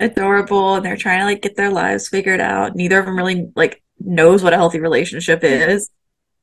[0.00, 2.74] adorable and they're trying to like get their lives figured out.
[2.76, 5.90] Neither of them really like knows what a healthy relationship is.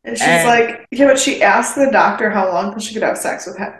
[0.03, 3.17] And she's And- like, yeah, but she asked the doctor how long she could have
[3.17, 3.73] sex with him.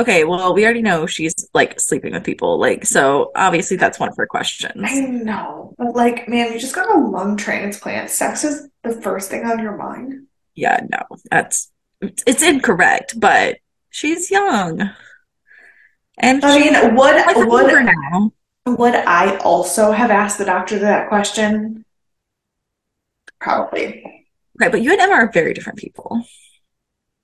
[0.00, 2.58] Okay, well, we already know she's like sleeping with people.
[2.58, 4.80] Like, so obviously that's one of her questions.
[4.84, 8.10] I know, but like, man, you just got a lung transplant.
[8.10, 10.26] Sex is the first thing on your mind.
[10.54, 13.58] Yeah, no, that's it's incorrect, but
[13.90, 14.90] she's young.
[16.18, 18.32] And I mean, would would now.
[18.66, 21.84] would I also have asked the doctor that question?
[23.40, 24.26] Probably.
[24.60, 26.22] Right, but you and Emma are very different people.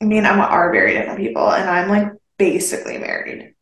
[0.01, 3.55] Me and Emma are very different people, and I'm like basically married.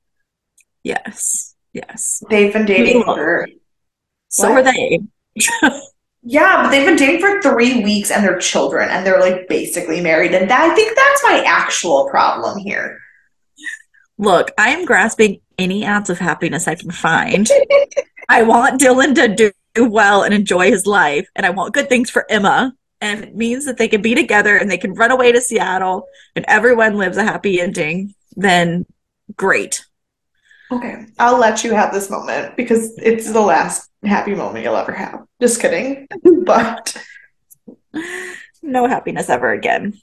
[0.82, 2.22] Yes, yes.
[2.28, 3.46] They've been dating for
[4.28, 4.66] So What?
[4.66, 5.00] are they.
[6.22, 10.00] yeah, but they've been dating for three weeks and they're children, and they're like basically
[10.00, 10.34] married.
[10.34, 12.98] And that, I think that's my actual problem here.
[14.18, 17.48] Look, I'm grasping any ounce of happiness I can find.
[18.28, 22.10] I want Dylan to do well and enjoy his life, and I want good things
[22.10, 22.74] for Emma.
[23.00, 25.40] And if it means that they can be together and they can run away to
[25.40, 26.06] Seattle
[26.36, 28.86] and everyone lives a happy ending, then
[29.36, 29.84] great.
[30.70, 34.92] Okay, I'll let you have this moment because it's the last happy moment you'll ever
[34.92, 35.26] have.
[35.40, 36.08] Just kidding.
[36.44, 36.96] But
[38.62, 39.94] No happiness ever again.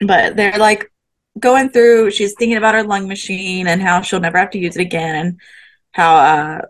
[0.00, 0.90] But they're like
[1.38, 4.76] going through, she's thinking about her lung machine and how she'll never have to use
[4.76, 5.40] it again, and
[5.92, 6.62] how uh,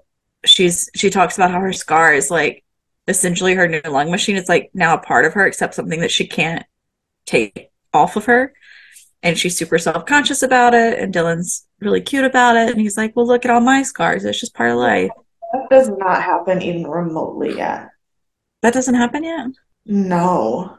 [0.44, 2.64] she's she talks about how her scar is like
[3.09, 4.37] essentially her new lung machine.
[4.37, 6.64] It's like now a part of her, except something that she can't
[7.26, 8.52] take off of her.
[9.22, 10.98] And she's super self conscious about it.
[10.98, 12.70] And Dylan's really cute about it.
[12.70, 14.24] And he's like, Well, look at all my scars.
[14.24, 15.11] It's just part of life.
[15.52, 17.88] that does not happen even remotely yet.
[18.62, 19.46] That doesn't happen yet.
[19.85, 20.79] No.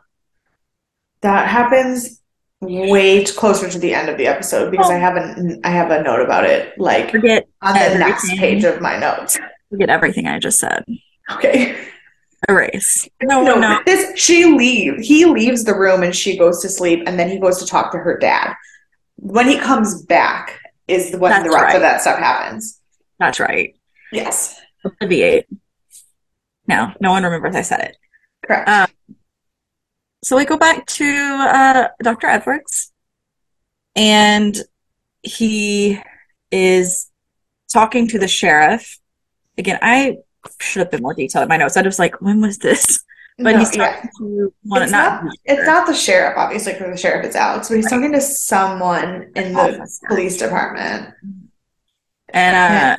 [1.22, 2.22] That happens
[2.62, 5.00] way closer to the end of the episode because I Oh.
[5.00, 8.98] haven't I have a note about it like Forget on the next page of my
[8.98, 9.38] notes.
[9.70, 10.84] forget everything I just said.
[11.34, 11.76] Okay.
[12.50, 13.08] Erase.
[13.24, 13.80] No, No, no.
[13.86, 15.00] this she leave.
[15.00, 17.92] He leaves the room and she goes to sleep, and then he goes to talk
[17.92, 18.54] to her dad.
[19.16, 21.76] When he comes back, is when That's the rest right.
[21.76, 22.80] of that stuff happens.
[23.20, 23.76] That's right.
[24.12, 24.60] Yes,
[25.02, 25.46] Alleviate.
[26.68, 27.98] No, no one remembers I said it.
[28.46, 28.70] correct.
[28.70, 28.88] Uh,
[30.24, 32.28] So we go back to uh, Dr.
[32.28, 32.92] Edwards,
[33.96, 34.58] and
[35.24, 36.00] he
[36.52, 37.10] is
[37.74, 39.00] talking to the sheriff.
[39.58, 40.18] Again, I
[40.60, 41.78] should have been more detailed in my notes.
[41.78, 43.04] I was like, when was this?
[43.40, 43.96] But No, he's yeah.
[43.96, 47.36] talking to one, It's not, not, it's not the sheriff, obviously, because the sheriff is
[47.36, 51.14] Alex, but he's talking to someone in the police department.
[52.30, 52.94] And Yeah.
[52.94, 52.98] uh,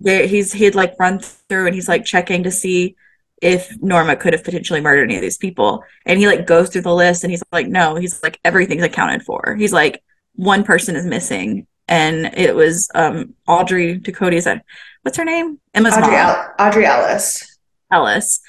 [0.00, 2.96] there, he's he'd like run through and he's like checking to see
[3.42, 5.84] if Norma could have potentially murdered any of these people.
[6.06, 9.22] And he like goes through the list and he's like, no, he's like everything's accounted
[9.24, 9.56] for.
[9.58, 10.02] He's like
[10.34, 14.34] one person is missing, and it was um Audrey Decody.
[14.36, 14.64] Is that
[15.06, 15.58] what's her name?
[15.72, 17.58] Emma's Audrey, El- Audrey Ellis.
[17.92, 18.40] Ellis.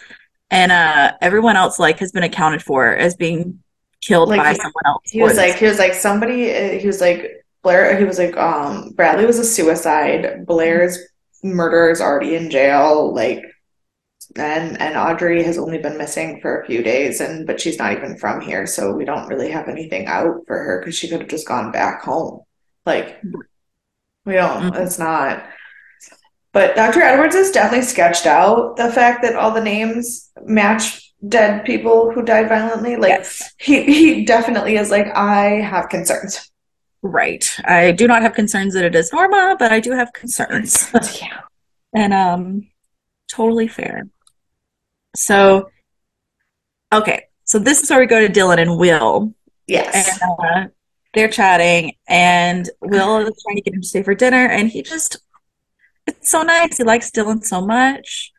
[0.50, 3.60] And uh, everyone else like has been accounted for as being
[4.02, 5.02] killed Like, by he- someone else.
[5.06, 5.52] He was this.
[5.52, 6.52] like, he was like somebody.
[6.54, 7.96] uh, He was like Blair.
[7.98, 10.46] He was like, um, Bradley was a suicide.
[10.48, 10.98] Blair's
[11.44, 13.14] murderer is already in jail.
[13.14, 13.44] Like,
[14.36, 17.94] and and Audrey has only been missing for a few days, and but she's not
[17.94, 21.22] even from here, so we don't really have anything out for her because she could
[21.22, 22.42] have just gone back home.
[22.86, 23.22] Like,
[24.26, 24.74] we don't.
[24.74, 24.80] Mhm.
[24.86, 25.44] It's not.
[26.54, 27.02] But Dr.
[27.02, 32.24] Edwards has definitely sketched out the fact that all the names match dead people who
[32.24, 32.96] died violently.
[32.96, 33.54] Like yes.
[33.58, 36.52] he he definitely is like, I have concerns.
[37.02, 37.46] Right.
[37.66, 40.92] I do not have concerns that it is Norma, but I do have concerns.
[41.22, 41.42] Yeah.
[41.94, 42.68] And um
[43.28, 44.08] totally fair.
[45.16, 45.70] So,
[46.94, 49.34] okay, so this is where we go to Dylan and Will.
[49.68, 50.20] Yes.
[50.22, 50.68] And uh,
[51.14, 54.84] they're chatting, and Will is trying to get him to stay for dinner, and he
[54.84, 55.18] just,
[56.08, 56.78] it's so nice.
[56.78, 58.32] He likes Dylan so much.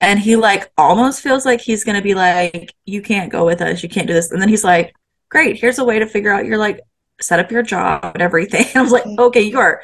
[0.00, 3.82] And he like almost feels like he's gonna be like, you can't go with us,
[3.82, 4.30] you can't do this.
[4.30, 4.94] And then he's like,
[5.30, 6.80] great, here's a way to figure out your like
[7.20, 8.66] set up your job and everything.
[8.68, 9.82] And I was like, okay, you are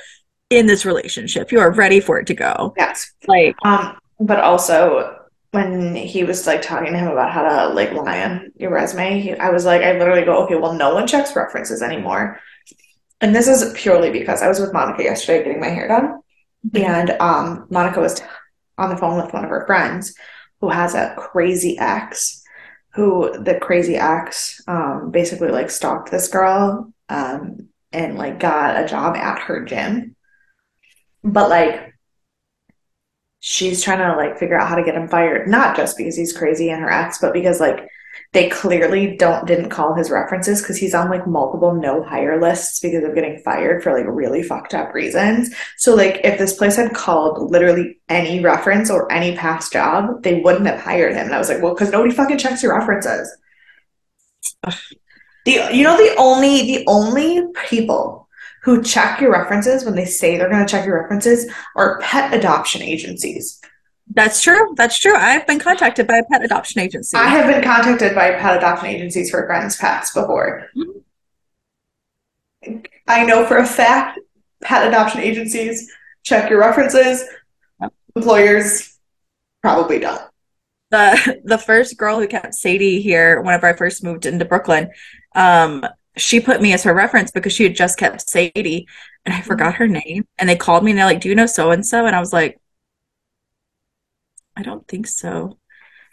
[0.51, 1.51] in this relationship.
[1.51, 2.75] You are ready for it to go.
[2.77, 3.11] Yes.
[3.27, 5.19] Like, Um, but also
[5.53, 9.21] when he was like talking to him about how to like lie on your resume,
[9.21, 12.41] he, I was like, I literally go, okay, well, no one checks references anymore.
[13.21, 16.21] And this is purely because I was with Monica yesterday getting my hair done,
[16.75, 18.23] and um, Monica was
[18.79, 20.15] on the phone with one of her friends
[20.61, 22.43] who has a crazy ex,
[22.95, 28.87] who the crazy ex um, basically like stalked this girl um, and like got a
[28.87, 30.17] job at her gym,
[31.25, 31.95] but like
[33.41, 36.37] she's trying to like figure out how to get him fired, not just because he's
[36.37, 37.89] crazy and her ex, but because like
[38.33, 42.81] they clearly don't didn't call his references because he's on like multiple no hire lists
[42.81, 45.55] because of getting fired for like really fucked up reasons.
[45.77, 50.41] So like if this place had called literally any reference or any past job, they
[50.41, 51.27] wouldn't have hired him.
[51.27, 53.31] And I was like, well, because nobody fucking checks your references.
[55.45, 58.29] The you know the only the only people
[58.63, 62.33] who check your references when they say they're going to check your references are pet
[62.33, 63.61] adoption agencies.
[64.15, 64.75] That's true.
[64.77, 65.15] That's true.
[65.17, 67.17] I've been contacted by a pet adoption agency.
[67.17, 70.69] I have been contacted by pet adoption agencies for friends pets before.
[73.09, 74.19] I know for a fact
[74.63, 75.91] pet adoption agencies
[76.25, 77.25] check your references.
[77.81, 77.93] Yep.
[78.17, 78.97] Employers
[79.63, 80.23] probably don't.
[80.91, 84.91] the the first girl who kept Sadie here whenever I first moved into Brooklyn,
[85.35, 85.85] um,
[86.17, 88.87] she put me as her reference because she had just kept Sadie
[89.25, 90.27] and I forgot her name.
[90.39, 92.07] And they called me and they're like, Do you know so and so?
[92.07, 92.61] And I was like,
[94.57, 95.59] I don't think so.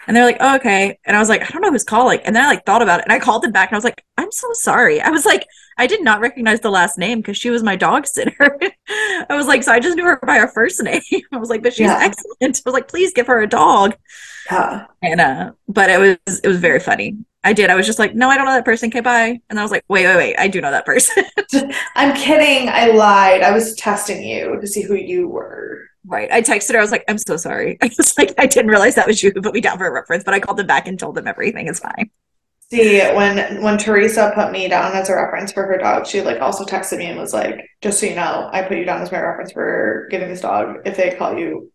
[0.08, 0.98] And they're like, oh, okay.
[1.06, 2.22] And I was like, I don't know who's calling.
[2.24, 3.84] And then I like thought about it and I called them back and I was
[3.84, 5.02] like, I'm so sorry.
[5.02, 5.46] I was like,
[5.78, 8.58] I did not recognize the last name because she was my dog sitter.
[8.90, 11.02] I was like, so I just knew her by her first name.
[11.32, 12.00] I was like, but she's Yeah.
[12.02, 12.42] excellent.
[12.42, 13.96] I was like, please give her a dog.
[14.50, 14.86] Yeah.
[15.04, 17.18] And uh, but it was it was very funny.
[17.44, 17.70] I did.
[17.70, 18.90] I was just like, no, I don't know that person.
[18.90, 19.40] Okay, bye.
[19.50, 20.36] And I was like, wait, wait, wait.
[20.38, 21.24] I do know that person.
[21.96, 22.68] I'm kidding.
[22.70, 23.42] I lied.
[23.42, 25.89] I was testing you to see who you were.
[26.06, 26.32] Right.
[26.32, 26.80] I texted her.
[26.80, 27.78] I was like, I'm so sorry.
[27.82, 29.92] I was like, I didn't realize that was you who put me down for a
[29.92, 32.10] reference, but I called them back and told them everything is fine.
[32.72, 36.40] See, when when Teresa put me down as a reference for her dog, she like
[36.40, 39.12] also texted me and was like, "Just so you know, I put you down as
[39.12, 40.78] my reference for getting this dog.
[40.86, 41.72] If they call you,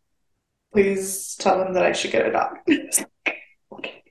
[0.73, 2.59] please tell them that I should get a dog."
[3.73, 4.03] okay.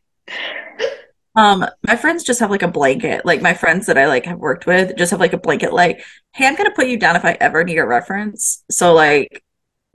[1.36, 3.26] Um, my friends just have like a blanket.
[3.26, 5.74] Like my friends that I like have worked with just have like a blanket.
[5.74, 6.04] Like,
[6.34, 8.64] hey, I'm gonna put you down if I ever need a reference.
[8.70, 9.42] So like,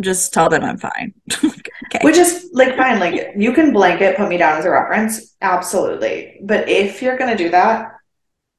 [0.00, 1.14] just tell them I'm fine.
[1.44, 2.00] okay.
[2.02, 6.38] Which is like fine, like you can blanket put me down as a reference, absolutely.
[6.42, 7.94] But if you're gonna do that,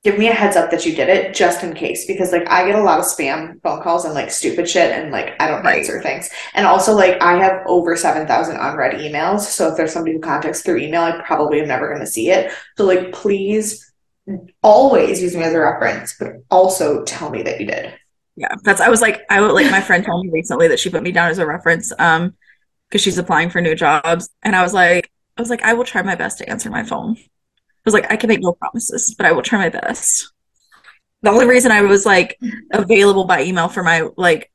[0.04, 2.66] give me a heads up that you did it just in case, because like I
[2.66, 5.64] get a lot of spam phone calls and like stupid shit, and like I don't
[5.64, 5.80] Right.
[5.80, 6.30] answer things.
[6.54, 10.22] And also, like I have over seven thousand unread emails, so if there's somebody who
[10.22, 12.52] contacts through email, I probably am never gonna see it.
[12.78, 13.86] So like, please
[14.64, 17.99] always use me as a reference, but also tell me that you did.
[18.40, 20.90] Yeah, that's I was like I would like my friend told me recently that she
[20.90, 22.36] put me down as a reference um
[22.90, 25.86] because she's applying for new jobs and I was like I was like I will
[25.86, 27.18] try my best to answer my phone.
[27.18, 27.24] I
[27.86, 30.32] was like I can make no promises, but I will try my best.
[31.24, 32.38] The only reason I was like
[32.74, 34.52] available by email for my like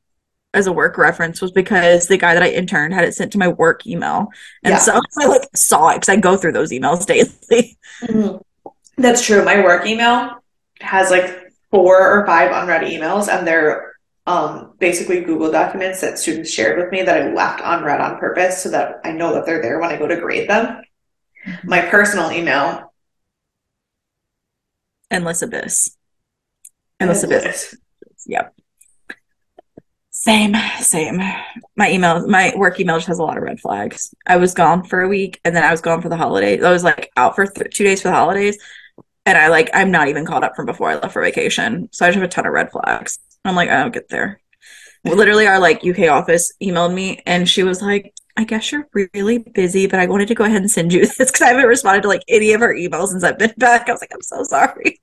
[0.55, 3.39] as a work reference was because the guy that I interned had it sent to
[3.39, 4.29] my work email.
[4.65, 4.79] And Yeah.
[4.79, 7.79] so I like saw it because I go through those emails daily.
[8.97, 9.45] That's true.
[9.45, 10.43] My work email
[10.81, 11.44] has like
[11.75, 13.97] four or five unread emails, and they're
[14.29, 18.63] um, basically Google documents that students shared with me that I left unread on purpose
[18.63, 20.83] so that I know that they're there when I go to grade them.
[21.65, 22.93] My personal email
[25.11, 25.97] Endless abyss.
[27.01, 27.73] Endless abyss.
[27.73, 27.79] is
[28.27, 28.55] Yep.
[30.11, 31.21] Same, same.
[31.77, 34.15] My email, my work email just has a lot of red flags.
[34.27, 36.63] I was gone for a week and then I was gone for the holidays.
[36.63, 38.59] I was like out for th- two days for the holidays.
[39.27, 41.89] And I like, I'm not even caught up from before I left for vacation.
[41.93, 43.19] So I just have a ton of red flags.
[43.45, 44.41] I'm like, I don't get there.
[45.05, 49.39] Literally, our like UK office emailed me and she was like, I guess you're really
[49.39, 52.03] busy, but I wanted to go ahead and send you this because I haven't responded
[52.03, 53.89] to like any of her emails since I've been back.
[53.89, 55.01] I was like, I'm so sorry.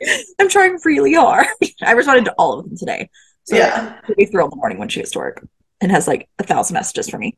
[0.40, 1.46] I'm trying really hard.
[1.82, 3.10] I responded to all of them today.
[3.44, 5.46] So yeah, she'll be thrilled in the morning when she gets to work
[5.80, 7.36] and has like a thousand messages for me.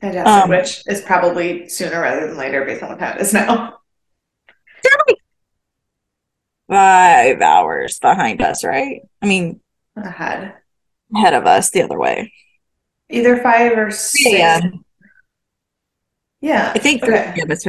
[0.00, 0.44] fantastic.
[0.44, 3.78] Um, which is probably sooner rather than later based on what time it is now.
[6.72, 9.02] Five hours behind us, right?
[9.20, 9.60] I mean,
[9.96, 10.54] Ahead,
[11.14, 12.32] ahead of us the other way.
[13.10, 14.24] either five or six.
[14.32, 14.60] Yeah.
[16.40, 16.72] Yeah.
[16.74, 17.32] I think Okay.
[17.34, 17.50] 3 a.m.
[17.50, 17.64] is.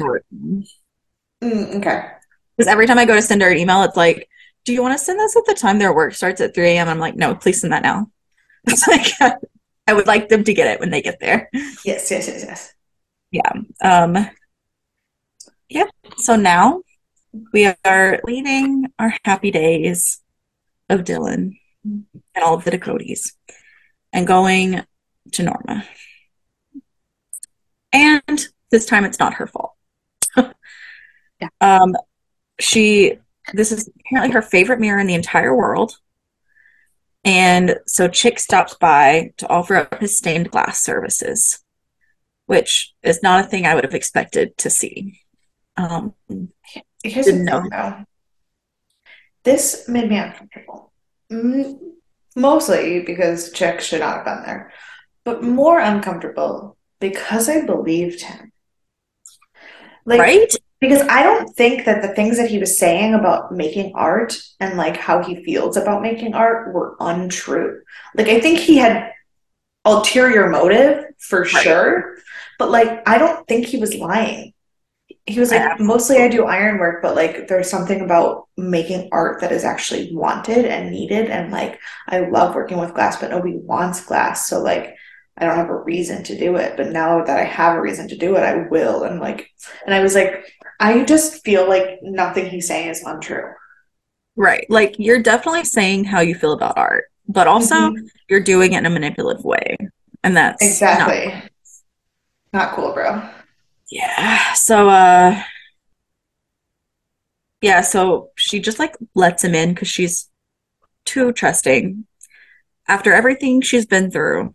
[1.44, 2.08] Mm, okay.
[2.56, 4.30] Because every time I go to send her an email, it's like,
[4.64, 6.88] "Do you want to send this at the time their work starts at 3 a.m.?"
[6.88, 8.08] I'm like, "No, please send that now."
[8.68, 9.12] It's like
[9.88, 11.50] I would like them to get it when they get there.
[11.84, 12.74] Yes, yes, yes, yes.
[13.32, 13.52] Yeah.
[13.82, 14.30] Um,
[15.68, 15.88] yeah.
[16.18, 16.82] So now
[17.52, 20.22] we are leaving our happy days
[20.90, 22.06] of Dylan and
[22.44, 23.34] all of the Decodys
[24.12, 24.84] and going
[25.32, 25.86] to Norma.
[27.92, 29.74] And this time it's not her fault.
[31.42, 31.50] Yeah.
[31.60, 31.96] Um,
[32.58, 33.16] she,
[33.54, 35.98] this is apparently her favorite mirror in the entire world.
[37.26, 41.62] And so Chick stops by to offer up his stained glass services,
[42.46, 45.20] which is not a thing I would have expected to see.
[45.76, 46.14] Um,
[47.04, 48.06] Here's the Didn't thing, though.
[49.44, 50.92] This made me uncomfortable.
[52.36, 54.72] Mostly because Chick should not have been there,
[55.24, 58.52] but more uncomfortable because I believed him.
[60.06, 60.56] Like, right?
[60.80, 64.78] because I don't think that the things that he was saying about making art and
[64.78, 67.82] like how he feels about making art were untrue.
[68.16, 69.12] Like, I think he had
[69.86, 72.18] ulterior motive for sure,
[72.60, 74.53] but like, I don't think he was lying.
[75.26, 79.40] He was like, mostly I do iron work, but like, there's something about making art
[79.40, 81.30] that is actually wanted and needed.
[81.30, 84.50] And like, I love working with glass, but nobody wants glass.
[84.50, 84.96] So like,
[85.38, 86.76] I don't have a reason to do it.
[86.76, 89.04] But now that I have a reason to do it, I will.
[89.04, 89.50] And like,
[89.86, 90.46] and I was like,
[90.80, 93.50] I just feel like nothing he's saying is untrue.
[94.36, 94.66] Right.
[94.70, 98.10] Like you're definitely saying how you feel about art, but also Mhm.
[98.30, 99.78] you're doing it in a manipulative way.
[100.24, 101.50] And that's not Exactly.
[102.52, 103.22] Not cool, bro.
[103.90, 104.54] Yeah.
[104.54, 105.42] So uh
[107.62, 110.30] yeah, so she just like lets him in because she's
[111.06, 112.06] too trusting.
[112.88, 114.54] After everything she's been through,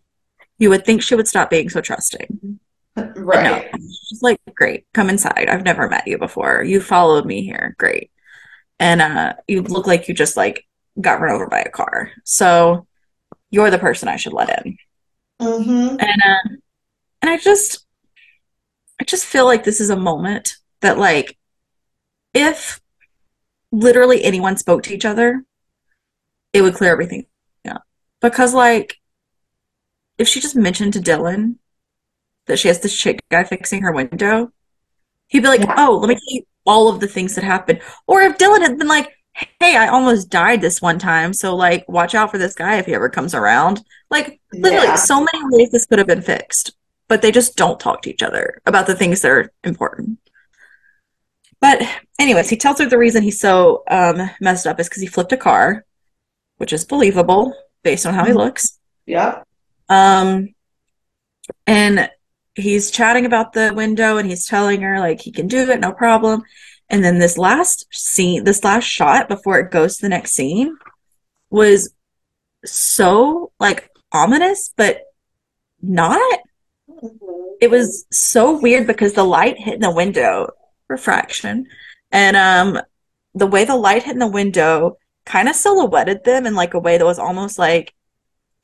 [0.59, 2.61] you would think she would stop being so trusting.
[2.95, 3.23] But no.
[3.25, 3.71] Right.
[4.09, 5.49] She's like, great, come inside.
[5.49, 6.63] I've never met you before.
[6.63, 7.75] You followed me here.
[7.79, 8.11] Great.
[8.79, 10.67] And uh you look like you just like
[11.01, 12.11] got run over by a car.
[12.25, 12.87] So
[13.51, 14.77] you're the person I should let in.
[15.41, 15.97] Mm-hmm.
[16.01, 16.57] And uh
[17.23, 17.87] and I just
[19.01, 21.37] I just feel like this is a moment that like
[22.35, 22.81] if
[23.73, 25.45] literally anyone spoke to each other,
[26.53, 27.27] it would clear everything
[27.69, 27.83] up.
[28.21, 28.97] Because like
[30.19, 31.57] if she just mentioned to Dylan
[32.47, 34.53] that she has this chick guy fixing her window,
[35.29, 35.75] he'd be like, Yeah.
[35.79, 38.79] "Oh, let me tell you all of the things that happened." Or if Dylan had
[38.79, 39.13] been like,
[39.61, 42.87] "Hey, I almost died this one time, so like watch out for this guy if
[42.87, 44.95] he ever comes around." Like literally Yeah.
[44.97, 46.73] so many ways this could have been fixed,
[47.09, 50.19] but they just don't talk to each other about the things that are important.
[51.61, 51.83] But
[52.19, 55.33] anyways, he tells her the reason he's so um, messed up is because he flipped
[55.33, 55.85] a car,
[56.59, 58.37] which is believable based on how he Mhm.
[58.37, 58.79] looks.
[59.07, 59.43] Yeah.
[59.89, 60.55] Um,
[61.67, 62.11] and
[62.55, 65.93] he's chatting about the window and he's telling her like he can do it, no
[65.93, 66.43] problem.
[66.91, 70.77] And then this last scene, this last shot before it goes to the next scene
[71.51, 71.93] was
[72.65, 75.01] so like ominous, but
[75.83, 76.41] not.
[77.61, 80.51] It was so weird because the light hit in the window,
[80.89, 81.67] refraction,
[82.13, 82.81] and um
[83.35, 86.79] the way the light hit in the window kind of silhouetted them in like a
[86.79, 87.95] way that was almost like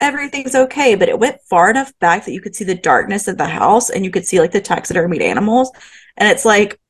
[0.01, 3.39] everything's okay, but it went far enough back that you could see the darkness of
[3.39, 5.71] the house and you could see like the taxidermied animals.
[6.17, 6.81] And it's like,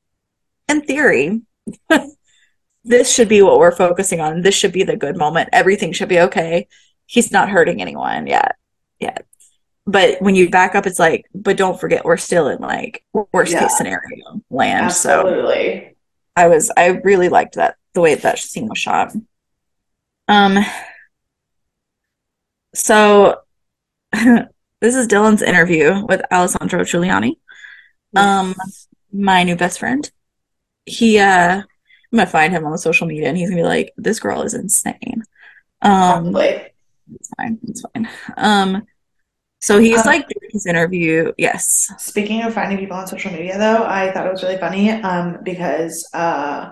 [0.67, 1.41] in theory,
[2.83, 4.41] this should be what we're focusing on.
[4.41, 5.49] This should be the good moment.
[5.53, 6.67] Everything should be okay.
[7.05, 8.55] He's not hurting anyone yet.
[8.99, 9.25] Yet.
[9.87, 13.51] But when you back up, it's like, but don't forget, we're still in like worst
[13.53, 13.59] Yeah.
[13.61, 14.91] case scenario land.
[14.91, 15.45] So
[16.35, 19.13] I was I really liked that the way that scene was shot.
[20.27, 20.57] Um
[22.73, 23.41] so
[24.11, 27.33] this is Dylan's interview with Alessandro Juliani,
[28.15, 28.55] um
[29.13, 30.09] my new best friend.
[30.85, 33.93] He uh I'm gonna find him on the social media and he's gonna be like,
[33.97, 35.23] This girl is insane.
[35.81, 36.71] Um Probably.
[37.13, 38.09] it's fine, it's fine.
[38.37, 38.85] Um
[39.61, 41.91] so he's Um, like doing his interview, yes.
[41.97, 45.39] Speaking of finding people on social media, though, I thought it was really funny um,
[45.43, 46.71] because uh,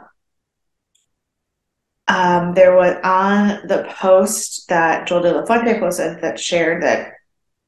[2.07, 7.13] um, there was on the post that Joel De La Fuente posted that shared that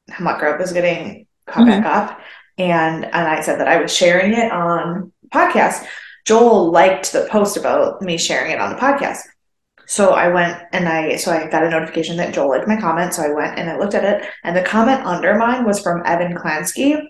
[0.08, 2.20] Hemlock Grove was getting caught back up,
[2.58, 5.84] and and I said that I was sharing it on podcast.
[6.26, 9.20] Joel liked the post about me sharing it on the podcast.
[9.86, 13.14] So I went and I so I got a notification that Joel liked my comment.
[13.14, 16.02] So I went and I looked at it, and the comment under mine was from
[16.04, 17.00] Evan Klansky,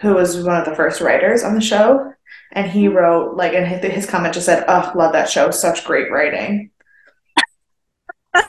[0.00, 2.12] who was one of the first writers on the show.
[2.50, 6.10] And he wrote like, and his, comment just said, "Oh, love that show, such great
[6.10, 6.70] writing."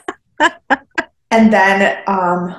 [1.30, 2.54] and then um,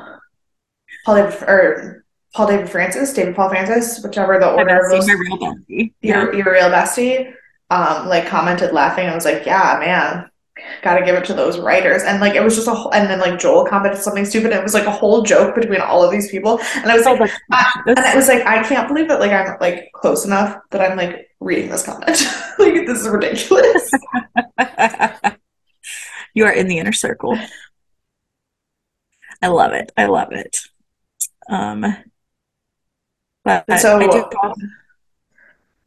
[1.06, 5.38] Holly or Paul David Francis, David Paul Francis, whichever the order of those, my real
[5.38, 5.93] bestie.
[6.01, 6.24] Yeah.
[6.24, 7.34] your your real bestie,
[7.70, 9.08] um, like commented laughing.
[9.08, 10.30] I was like, yeah, man,
[10.82, 12.03] gotta give it to those writers.
[12.03, 14.51] And like it was just a whole, and then like Joel commented something stupid.
[14.51, 17.20] It was like a whole joke between all of these people, and I was like,
[17.20, 20.57] like, I, and I was like, I can't believe that like I'm like close enough
[20.72, 22.07] that I'm like reading this comment.
[22.59, 23.91] like this is ridiculous.
[26.34, 27.38] you are in the inner circle.
[29.41, 29.91] I love it.
[29.97, 30.59] I love it.
[31.49, 31.86] Um,
[33.43, 34.26] but so- I do.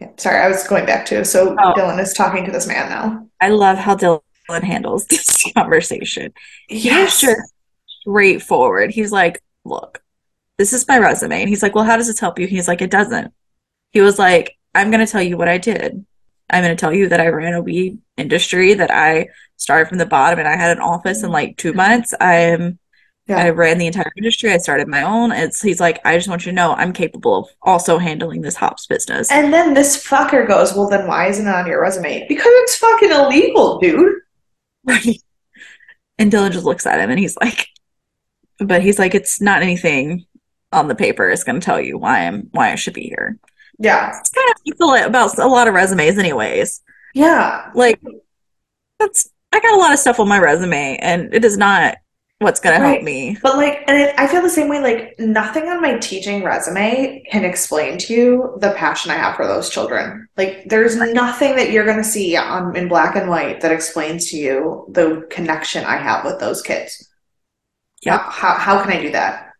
[0.00, 1.74] Yeah, sorry, I was going back to so Oh.
[1.74, 3.26] Dylan is talking to this man now.
[3.40, 6.32] I love how Dylan handles this conversation.
[6.68, 7.52] He is just
[8.00, 8.90] straightforward.
[8.90, 10.02] He's like, look,
[10.56, 11.40] this is my resume.
[11.40, 12.46] And he's like, well, how does this help you?
[12.46, 13.32] He's like, it doesn't.
[13.90, 16.04] He was like, I'm going to tell you what I did.
[16.50, 19.98] I'm going to tell you that I ran a weed industry, that I started from
[19.98, 22.14] the bottom and I had an office in like two months.
[22.20, 22.78] I'm,
[23.26, 23.36] Yeah.
[23.36, 24.50] I ran the entire industry.
[24.52, 25.30] I started my own.
[25.32, 28.56] It's, he's like, I just want you to know I'm capable of also handling this
[28.56, 29.30] hops business.
[29.30, 32.26] And then this fucker goes, Well, then why isn't it on your resume?
[32.28, 34.14] Because it's fucking illegal, dude.
[34.88, 35.22] Right.
[36.18, 37.68] And Dylan just looks at him and he's like,
[38.58, 40.24] but he's like, it's not anything
[40.72, 43.38] on the paper is going to tell you why I'm why I should be here.
[43.78, 44.18] Yeah.
[44.18, 46.82] It's kind of feel about a lot of resumes, anyways.
[47.14, 47.70] Yeah.
[47.74, 48.00] Like
[48.98, 51.96] that's I got a lot of stuff on my resume, and it is not
[52.40, 53.36] what's going to help me.
[53.42, 54.80] But like, and it, I feel the same way.
[54.80, 59.46] Like, nothing on my teaching resume can explain to you the passion I have for
[59.46, 60.28] those children.
[60.36, 64.36] Like, there's nothing that you're gonna see on in black and white that explains to
[64.36, 67.08] you the connection I have with those kids.
[68.02, 68.20] Yep.
[68.20, 69.52] How, how, can I do that?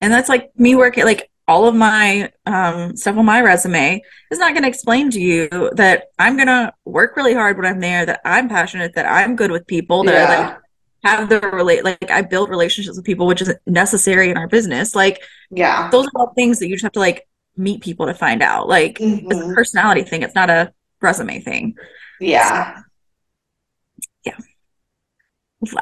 [0.00, 4.38] And that's like me working like all of my um, stuff on my resume is
[4.40, 7.78] not going to explain to you that I'm going to work really hard when I'm
[7.78, 10.65] there, that I'm passionate, that I'm good with people, that I like Yeah.
[11.06, 14.94] Have the relate like I build relationships with people, which is necessary in our business.
[14.94, 15.88] Like Yeah.
[15.90, 17.26] those are all things that you just have to like
[17.56, 18.68] meet people to find out.
[18.68, 19.54] Like it's a Mhm.
[19.54, 20.22] personality thing.
[20.22, 21.74] It's not a resume thing.
[22.20, 22.82] Yeah.
[24.24, 24.36] Yeah.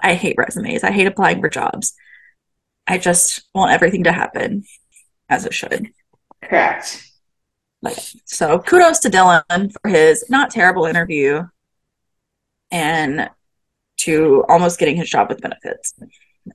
[0.02, 0.84] I hate resumes.
[0.84, 1.94] I hate applying for jobs.
[2.86, 4.64] I just want everything to happen
[5.28, 5.88] as it should.
[6.42, 7.02] Correct.
[7.82, 11.44] Like so kudos to Dylan for his not terrible interview
[12.70, 13.30] and
[13.98, 15.94] to almost getting his job with benefits.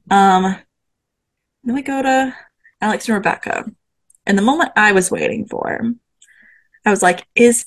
[0.09, 0.55] Um
[1.63, 2.35] then we go to
[2.81, 3.65] Alex and Rebecca.
[4.25, 5.81] And the moment I was waiting for,
[6.85, 7.65] I was like, is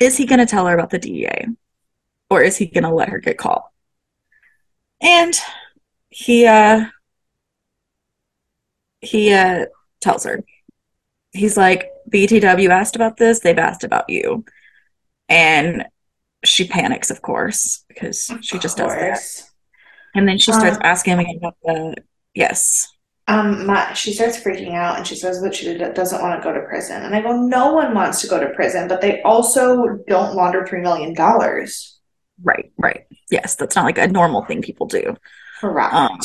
[0.00, 1.46] is he gonna tell her about the DEA?
[2.30, 3.68] Or is he gonna let her get caught?
[5.00, 5.34] And
[6.08, 6.86] he uh
[9.00, 9.66] he uh
[10.00, 10.44] tells her.
[11.32, 14.44] He's like, BTW asked about this, they've asked about you.
[15.28, 15.86] And
[16.44, 19.22] she panics, of course, because she just does that.
[20.14, 21.96] And then she starts Um, asking him again about the
[22.34, 22.88] yes.
[23.28, 26.52] Um, my, she starts freaking out and she says that she doesn't want to go
[26.52, 27.02] to prison.
[27.02, 30.64] And I go, no one wants to go to prison, but they also don't launder
[30.64, 31.14] $3 million.
[32.42, 33.04] Right, right.
[33.30, 35.16] Yes, that's not like a normal thing people do.
[35.60, 35.94] Correct.
[35.94, 36.18] Um,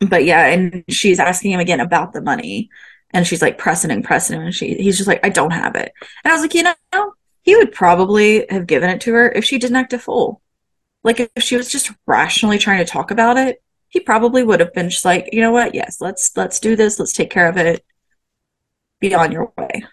[0.00, 2.68] But yeah, and she's asking him again about the money.
[3.12, 5.92] And she's like pressing and pressing and she he's just like, I don't have it.
[6.24, 7.12] And I was like, you know,
[7.44, 10.40] he would probably have given it to her if she didn't act a fool.
[11.04, 14.72] Like if she was just rationally trying to talk about it, he probably would have
[14.72, 17.58] been just like, you know what, yes, let's let's do this, let's take care of
[17.58, 17.84] it.
[18.98, 19.84] Be on your way.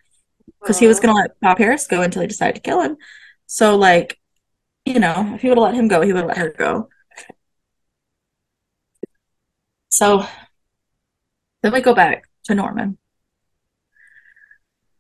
[0.62, 2.96] Because he was gonna let Bob Paris go until he decided to kill him.
[3.48, 4.18] So like,
[4.86, 6.88] you know, if he would have let him go, he would have let her go.
[9.90, 10.26] So
[11.62, 12.98] then we go back to Norman,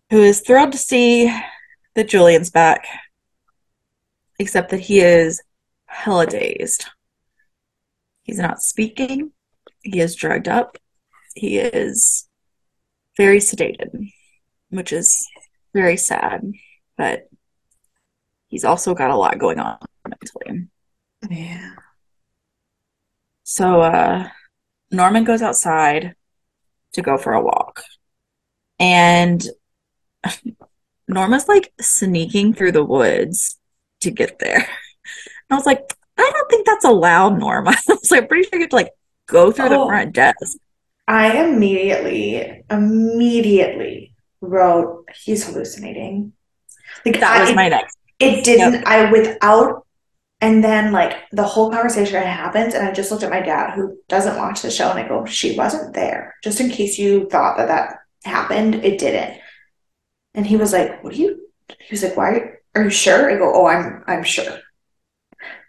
[0.09, 1.33] who is thrilled to see
[1.95, 2.85] that Julian's back,
[4.39, 5.41] except that he is
[5.85, 6.85] hella dazed.
[8.23, 9.31] He's not speaking,
[9.81, 10.77] he is drugged up,
[11.35, 12.27] he is
[13.17, 13.89] very sedated,
[14.69, 15.27] which is
[15.73, 16.41] very sad,
[16.97, 17.29] but
[18.47, 19.77] he's also got a lot going on
[20.07, 20.67] mentally.
[21.29, 21.71] Yeah.
[23.43, 24.29] So uh,
[24.91, 26.15] Norman goes outside
[26.93, 27.83] to go for a walk.
[28.79, 29.45] And
[31.13, 33.57] Norma's like sneaking through the woods
[34.01, 34.57] to get there.
[34.59, 34.67] And
[35.51, 37.75] I was like, I don't think that's allowed, Norma.
[38.03, 38.91] so I'm pretty sure you have to like
[39.27, 39.87] go through the Oh.
[39.87, 40.57] front desk.
[41.07, 46.33] I immediately, immediately wrote, he's hallucinating.
[47.05, 47.97] Like, That I, was my next.
[48.19, 49.85] It didn't, I without,
[50.41, 53.97] and then like the whole conversation happens, and I just looked at my dad who
[54.09, 56.35] doesn't watch the show, and I go, she wasn't there.
[56.43, 59.40] Just in case you thought that that happened, it didn't.
[60.33, 63.29] And he was like, what do you, he was like, why, are you sure?
[63.29, 64.59] I go, oh, I'm, I'm sure.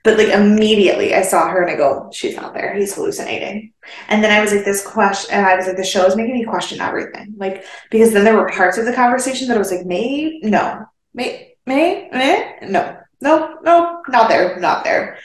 [0.04, 2.74] But like immediately I saw her and I go, she's not there.
[2.74, 3.72] He's hallucinating.
[4.08, 6.34] And then I was like, this question, and I was like, the show is making
[6.34, 7.34] me question everything.
[7.36, 10.86] Like, because then there were parts of the conversation that I was like, may, no,
[11.14, 15.18] may, may, may, no, no, no, not there, not there.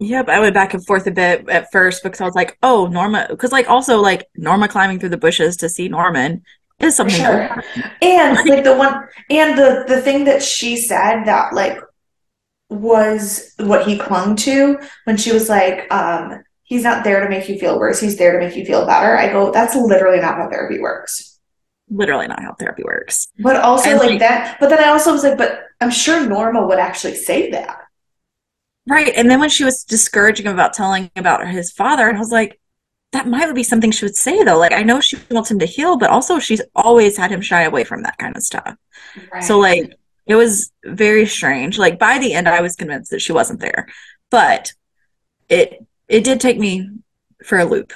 [0.00, 2.86] Yep, I went back and forth a bit at first because I was like, oh,
[2.86, 6.42] Norma, because like also like Norma climbing through the bushes to see Norman
[6.80, 7.16] is something.
[7.16, 7.62] Sure.
[8.02, 11.80] And like the one, and the the thing that she said that like
[12.70, 17.48] was what he clung to when she was like, um, he's not there to make
[17.48, 19.16] you feel worse, he's there to make you feel better.
[19.16, 21.40] I go, that's literally not how therapy works.
[21.90, 23.28] Literally not how therapy works.
[23.38, 26.66] But also like, like that, but then I also was like, but I'm sure Norma
[26.66, 27.80] would actually say that.
[28.86, 29.12] Right.
[29.16, 32.32] And then when she was discouraging him about telling about his father, and I was
[32.32, 32.60] like,
[33.12, 34.58] that might be something she would say though.
[34.58, 37.62] Like I know she wants him to heal, but also she's always had him shy
[37.62, 38.76] away from that kind of stuff.
[39.32, 39.42] Right.
[39.42, 39.94] So like
[40.26, 41.78] it was very strange.
[41.78, 43.88] Like by the end I was convinced that she wasn't there.
[44.30, 44.72] But
[45.48, 46.90] it it did take me
[47.44, 47.92] for a loop.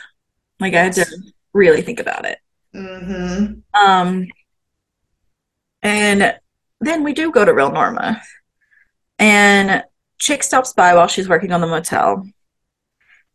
[0.59, 0.99] Like yes.
[0.99, 1.17] I had to
[1.53, 2.39] really think about it.
[2.75, 3.61] Mm-hmm.
[3.87, 4.29] Um
[5.83, 6.39] and
[6.81, 8.23] then we do go to real Norma.
[9.19, 9.85] And
[10.19, 12.27] chick stops by while she's working on the motel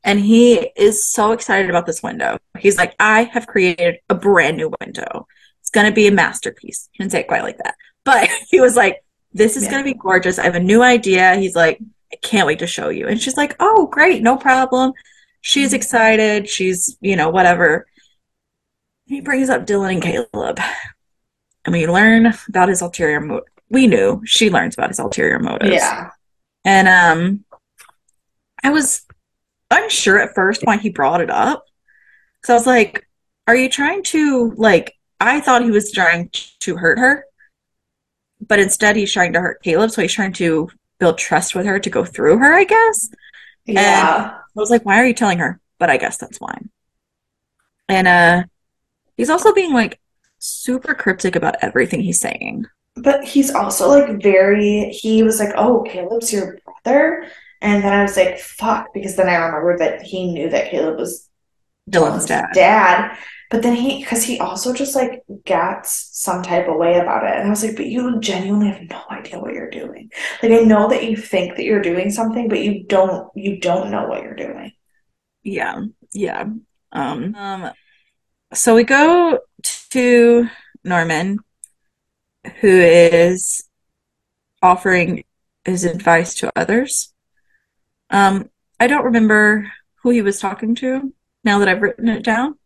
[0.08, 2.38] and he is so excited about this window.
[2.58, 5.28] He's like, I have created a brand new window.
[5.60, 6.88] It's going to be a masterpiece.
[6.94, 9.04] He didn't say it quite like that, but he was like,
[9.34, 9.72] This is yeah.
[9.72, 10.40] going to be gorgeous.
[10.40, 11.36] I have a new idea.
[11.36, 11.80] He's like,
[12.12, 13.08] I can't wait to show you.
[13.08, 14.24] And she's like, Oh, great.
[14.24, 14.94] No problem.
[15.42, 15.76] She's mm-hmm.
[15.76, 16.50] excited.
[16.50, 17.86] She's, you know, whatever.
[19.08, 20.60] He brings up Dylan and Caleb.
[21.66, 23.50] And we learn about his ulterior motive.
[23.70, 25.74] We knew she learns about his ulterior motives.
[25.74, 26.12] Yeah.
[26.64, 27.44] And um,
[28.64, 29.06] I was
[29.72, 31.66] unsure at first why he brought it up.
[32.44, 33.08] So I was like,
[33.48, 37.26] are you trying to like I thought he was trying to hurt her,
[38.46, 41.80] but instead he's trying to hurt Caleb, so he's trying to build trust with her
[41.80, 43.10] to go through her, I guess.
[43.66, 44.16] Yeah.
[44.16, 45.60] And I was like, why are you telling her?
[45.80, 46.60] But I guess that's why.
[47.90, 48.44] And uh
[49.16, 50.00] he's also being like
[50.40, 52.66] super cryptic about everything he's saying.
[52.96, 57.28] But he's also like very, he was like, oh, Caleb's your brother.
[57.62, 61.00] And then I was like, fuck, because then I remembered that he knew that Caleb
[61.00, 61.30] was
[61.90, 62.50] Dylan's dad.
[62.54, 63.18] dad.
[63.50, 67.38] But then he, because he also just like gets some type of way about it.
[67.38, 70.12] And I was like, but you genuinely have no idea what you're doing.
[70.44, 73.90] Like, I know that you think that you're doing something, but you don't, you don't
[73.90, 74.74] know what you're doing.
[75.44, 75.82] Yeah.
[76.14, 76.46] Yeah.
[76.92, 77.72] Um, um
[78.54, 79.40] so we go
[79.92, 80.50] to
[80.84, 81.40] Norman
[82.62, 83.64] who is
[84.62, 85.24] offering
[85.66, 87.14] his advice to others.
[88.10, 88.50] Um,
[88.80, 92.58] I don't remember who he was talking to now that I've written it down.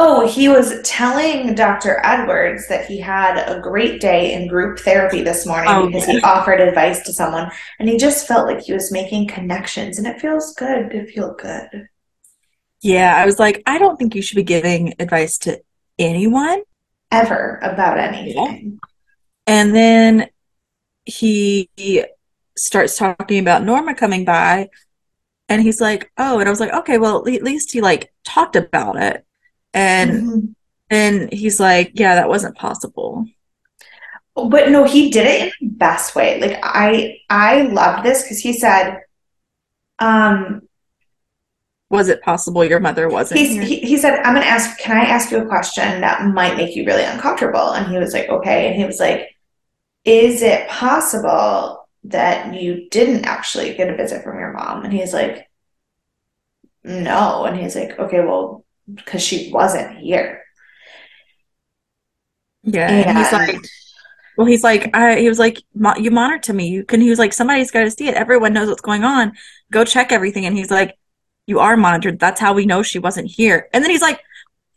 [0.00, 2.00] Oh, he was telling Dr.
[2.04, 6.20] Edwards that he had a great day in group therapy this morning oh, because he
[6.20, 7.50] offered advice to someone
[7.80, 11.34] and he just felt like he was making connections and it feels good to feel
[11.34, 11.88] good.
[12.80, 15.60] Yeah, I was like, I don't think you should be giving advice to
[15.98, 16.62] anyone
[17.10, 18.78] ever about anything.
[19.48, 20.28] And then
[21.06, 21.70] he
[22.58, 24.68] starts talking about Norma coming by
[25.48, 28.56] and he's like, "Oh," and I was like, "Okay, well, at least he like talked
[28.56, 29.24] about it."
[29.72, 30.46] And mm-hmm.
[30.90, 33.26] and he's like, "Yeah, that wasn't possible."
[34.34, 36.40] But no, he did it in the best way.
[36.40, 39.00] Like I I loved this cuz he said
[39.98, 40.62] um
[41.90, 45.04] was it possible your mother wasn't he, he said i'm going to ask can i
[45.04, 48.68] ask you a question that might make you really uncomfortable and he was like okay
[48.68, 49.34] and he was like
[50.04, 54.84] is it possible that you didn't actually get a visit from your mom?
[54.84, 55.48] And he's like,
[56.84, 57.44] no.
[57.44, 60.42] And he's like, okay, well, because she wasn't here.
[62.62, 62.90] Yeah.
[62.90, 63.56] And, and he's like,
[64.36, 65.62] well, he's like, I, he was like,
[65.98, 66.68] you monitor to me.
[66.68, 68.14] You can, he was like, somebody's got to see it.
[68.14, 69.32] Everyone knows what's going on.
[69.70, 70.46] Go check everything.
[70.46, 70.96] And he's like,
[71.46, 72.18] you are monitored.
[72.18, 73.68] That's how we know she wasn't here.
[73.72, 74.20] And then he's like,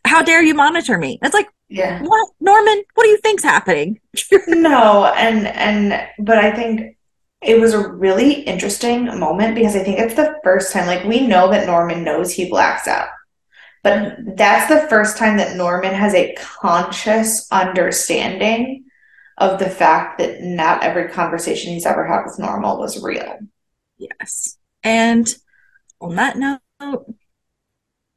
[0.06, 1.20] how dare you monitor me?
[1.22, 2.02] It's like, yeah.
[2.02, 2.84] What, Norman?
[2.96, 4.00] What do you think's happening?
[4.48, 6.98] no, and and but I think
[7.42, 11.26] it was a really interesting moment because I think it's the first time like we
[11.26, 13.10] know that Norman knows he blacks out.
[13.84, 18.86] But that's the first time that Norman has a conscious understanding
[19.40, 23.40] of the fact that not every conversation he's ever had with Norma was real.
[23.98, 24.58] Yes.
[24.84, 25.34] And
[26.00, 27.06] on that note,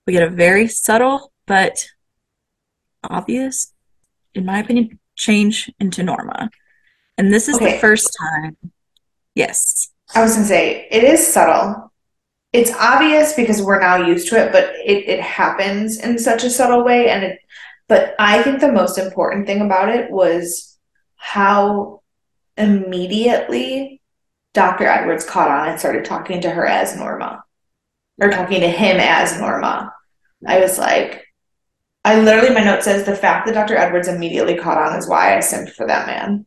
[0.06, 1.88] we get a very subtle but
[3.02, 3.72] obvious,
[4.34, 6.50] in my opinion, change into Norma.
[7.16, 7.72] And this is okay.
[7.72, 8.56] the first time.
[9.34, 9.88] Yes.
[10.14, 11.92] I was going to say, it is subtle.
[12.52, 16.50] It's obvious because we're now used to it, but it, it happens in such a
[16.50, 17.08] subtle way.
[17.08, 17.40] And it,
[17.88, 20.78] but I think the most important thing about it was
[21.16, 22.02] how
[22.56, 24.00] immediately
[24.52, 24.86] Dr.
[24.86, 27.42] Edwards caught on and started talking to her as Norma
[28.20, 29.92] or talking to him as Norma.
[30.46, 31.26] I was like,
[32.04, 33.76] I literally, my note says the fact that Dr.
[33.76, 36.46] Edwards immediately caught on is why I simped for that man.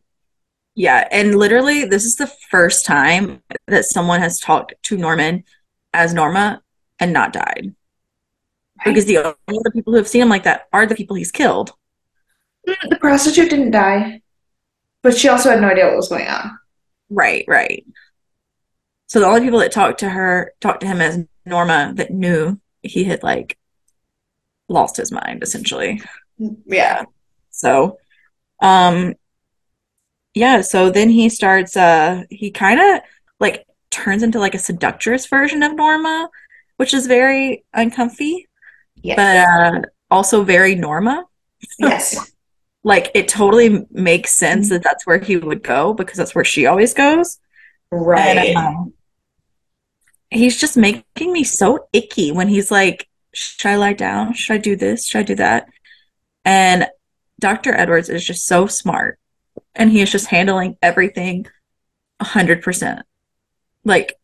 [0.78, 5.43] Yeah, and literally, this is the first time that someone has talked to Norman
[5.91, 6.61] as Norma
[6.99, 7.73] and not died.
[8.78, 8.86] Right.
[8.86, 11.32] Because the only other people who have seen him like that are the people he's
[11.32, 11.73] killed.
[12.63, 14.21] The prostitute didn't die,
[15.01, 16.59] but she also had no idea what was going on.
[17.09, 17.84] Right, right.
[19.07, 22.61] So the only people that talked to her, talked to him as Norma that knew
[22.84, 23.57] he had like
[24.69, 26.03] lost his mind essentially.
[26.67, 27.05] Yeah.
[27.49, 27.97] So,
[28.61, 29.15] um,
[30.38, 33.01] yeah, so then he starts, uh, he kind of
[33.39, 36.29] like turns into like a seductress version of Norma,
[36.77, 38.47] which is very uncomfy,
[39.01, 39.15] Yes.
[39.17, 41.25] but uh, also very Norma.
[41.79, 42.31] yes.
[42.83, 46.67] Like it totally makes sense that that's where he would go because that's where she
[46.67, 47.38] always goes.
[47.91, 48.38] Right.
[48.38, 48.93] And, um,
[50.29, 54.33] he's just making me so icky when he's like, should I lie down?
[54.35, 55.05] Should I do this?
[55.05, 55.67] Should I do that?
[56.45, 56.88] And
[57.41, 57.73] Dr.
[57.73, 59.19] Edwards is just so smart
[59.76, 61.47] and he is just handling everything
[62.22, 63.01] 100%.
[63.84, 64.16] Like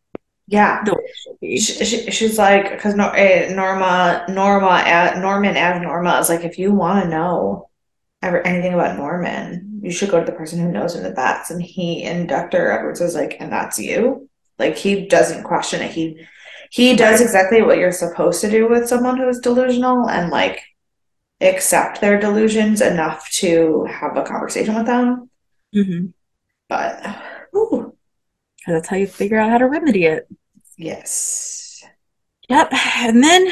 [0.46, 0.82] yeah.
[0.84, 1.58] the way it should be.
[1.58, 6.44] She, she, she's like, because no, eh, Norma, Norma, uh, Norman as Norma is like,
[6.44, 7.68] if you want to know
[8.22, 11.50] ever anything about Norman, you should go to the person who knows him the best.
[11.50, 12.70] And he and Dr.
[12.70, 14.28] Edwards is like, and that's you.
[14.58, 15.90] Like he doesn't question it.
[15.90, 16.26] He
[16.70, 20.60] he does exactly what you're supposed to do with someone who is delusional and like
[21.44, 25.30] accept their delusions enough to have a conversation with them.
[25.72, 26.06] hmm
[26.68, 27.04] But
[27.54, 27.96] ooh,
[28.66, 30.26] That's how you figure out how to remedy it.
[30.76, 31.84] yes.
[32.48, 32.72] Yep.
[32.96, 33.48] And then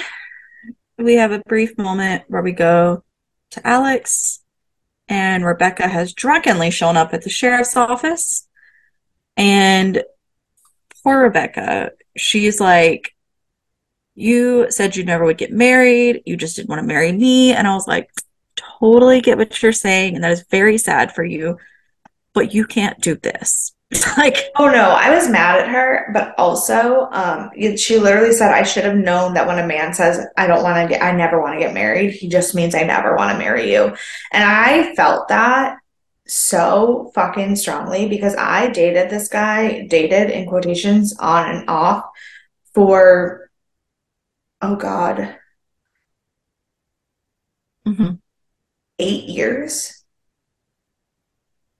[0.98, 3.04] we have a brief moment where we go
[3.52, 4.40] to Alex,
[5.08, 8.46] and Rebecca has drunkenly shown up at the sheriff's office.
[9.36, 10.02] And
[11.02, 13.11] poor Rebecca, she's like,
[14.14, 16.22] You said you never would get married.
[16.26, 17.52] You just didn't want to marry me.
[17.52, 18.10] And I was like,
[18.56, 20.14] Totally get what you're saying.
[20.14, 21.58] And that is very sad for you,
[22.34, 23.72] but you can't do this.
[24.18, 28.62] like, Oh no, I was mad at her, but also, um, she literally said I
[28.62, 31.40] should have known that when a man says I don't want to get, I never
[31.40, 33.96] want to get married, he just means I never want to marry you.
[34.32, 35.78] And I felt that
[36.26, 42.04] so fucking strongly because I dated this guy, dated in quotations on and off
[42.74, 43.41] for,
[44.62, 45.36] oh God,
[47.86, 48.20] mhm.
[48.98, 50.04] eight years.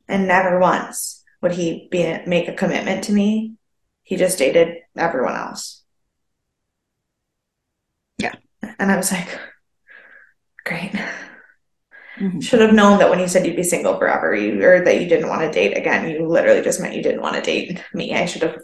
[0.08, 3.54] And never once would he be make a commitment to me.
[4.04, 5.82] He just dated everyone else.
[8.18, 8.34] Yeah.
[8.78, 9.28] And I was like,
[10.64, 10.92] great.
[12.18, 12.42] Mhm.
[12.42, 15.08] Should have known that when you said you'd be single forever, you or that you
[15.08, 18.14] didn't want to date again, you literally just meant you didn't want to date me.
[18.14, 18.58] I should have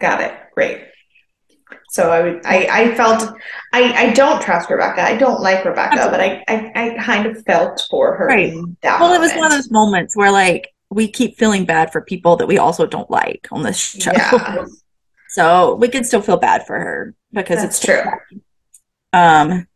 [0.00, 0.34] got it.
[0.54, 0.80] Great.
[1.96, 3.22] So I would I, I felt
[3.72, 5.02] I, I don't trust Rebecca.
[5.02, 8.52] I don't like Rebecca, but I, I, I kind of felt for her Right.
[8.52, 11.90] in that Well, it was one of those moments where like we keep feeling bad
[11.92, 14.12] for people that we also don't like on this show.
[14.12, 14.66] Yeah.
[15.28, 18.02] So we can still feel bad for her because That's it's true.
[19.12, 19.66] Um,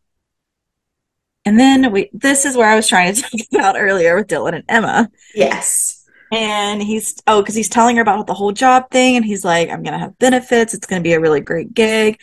[1.45, 4.55] and then we this is where I was trying to talk about earlier with Dylan
[4.55, 5.11] and Emma.
[5.35, 6.00] Yes.
[6.31, 9.69] And he's oh, because he's telling her about the whole job thing, and he's like,
[9.69, 12.19] I'm gonna have benefits, it's gonna be a really great gig.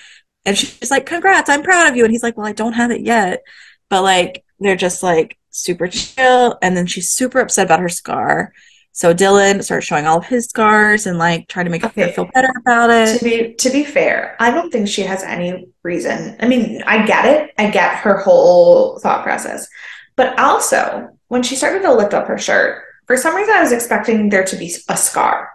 [0.46, 2.04] And she's like, Congrats, I'm proud of you.
[2.04, 3.42] And he's like, Well, I don't have it yet.
[3.90, 8.52] But like they're just like super chill, and then she's super upset about her scar.
[8.92, 12.28] So Dylan starts showing all of his scars and like trying to make her feel
[12.34, 13.22] better about To it.
[13.22, 16.36] be to be fair, I don't think she has any reason.
[16.40, 17.52] I mean, I get it.
[17.58, 19.68] I get her whole thought process.
[20.16, 23.72] But also, when she started to lift up her shirt, for some reason I was
[23.72, 25.50] expecting there to be a scar.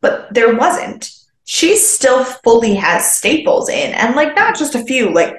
[0.00, 1.10] But there wasn't.
[1.44, 5.36] She still fully has staples in, and like not just a few, like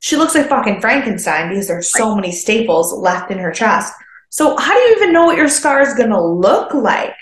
[0.00, 3.92] she looks like fucking Frankenstein because there's so many staples left in her chest.
[4.30, 7.14] So how do you even know what your scar is gonna look like?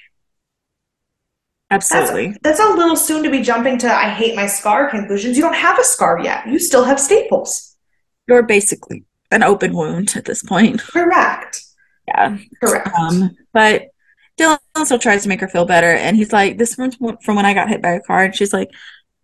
[1.71, 2.37] That's Absolutely.
[2.43, 5.37] that's a little soon to be jumping to I hate my scar conclusions.
[5.37, 6.47] You don't have a scar yet.
[6.47, 7.77] You still have staples.
[8.29, 10.81] You're basically an open wound at this point.
[10.81, 11.63] Correct.
[12.17, 12.39] Yeah.
[12.63, 12.89] Correct.
[12.99, 13.87] Um, but
[14.39, 16.91] Dylan still tries to make her feel better, and he's like, "This from
[17.23, 18.71] from when I got hit by a car," and she's like,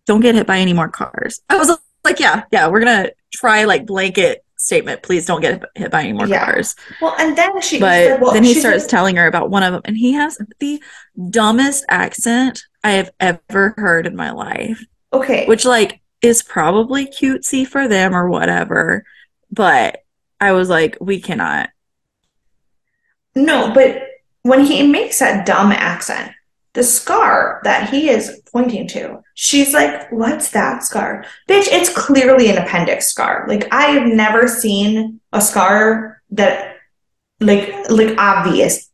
[0.05, 1.69] "Don't get hit by any more cars." I was
[2.03, 5.03] like, "Yeah, yeah, we're gonna try like blanket statement.
[5.03, 6.45] Please don't get hit by any more Yeah.
[6.45, 9.63] cars." well, and then she But said, well, then he starts telling her about one
[9.63, 10.81] of them, and he has the
[11.29, 14.81] dumbest accent I have ever heard in my life,
[15.11, 15.45] okay.
[15.45, 19.03] which like is probably cutesy for them or whatever,
[19.51, 19.99] but
[20.39, 21.69] I was like, we cannot.
[23.35, 24.03] No, but
[24.43, 26.31] when he makes that dumb accent,
[26.73, 29.21] the scar that he is pointing to.
[29.33, 31.25] She's like, What's that scar?
[31.49, 33.45] Bitch, it's clearly an appendix scar.
[33.47, 36.77] Like, I have never seen a scar that,
[37.39, 38.89] like, like obvious.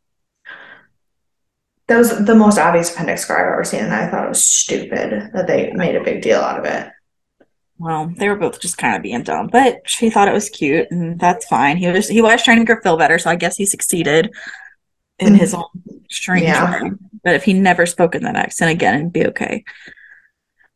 [1.87, 4.43] That was the most obvious appendix scar I've ever seen, and I thought it was
[4.43, 6.91] stupid that they made a big deal out of it.
[7.79, 10.87] Well, they were both just kind of being dumb, but she thought it was cute,
[10.89, 11.77] and that's fine.
[11.77, 14.33] He was he was trying to make her feel better, so I guess he succeeded
[15.19, 15.65] in his own
[16.09, 16.81] strange Yeah.
[16.83, 16.91] way.
[17.23, 19.63] But if he never spoke in that accent again, it'd be okay.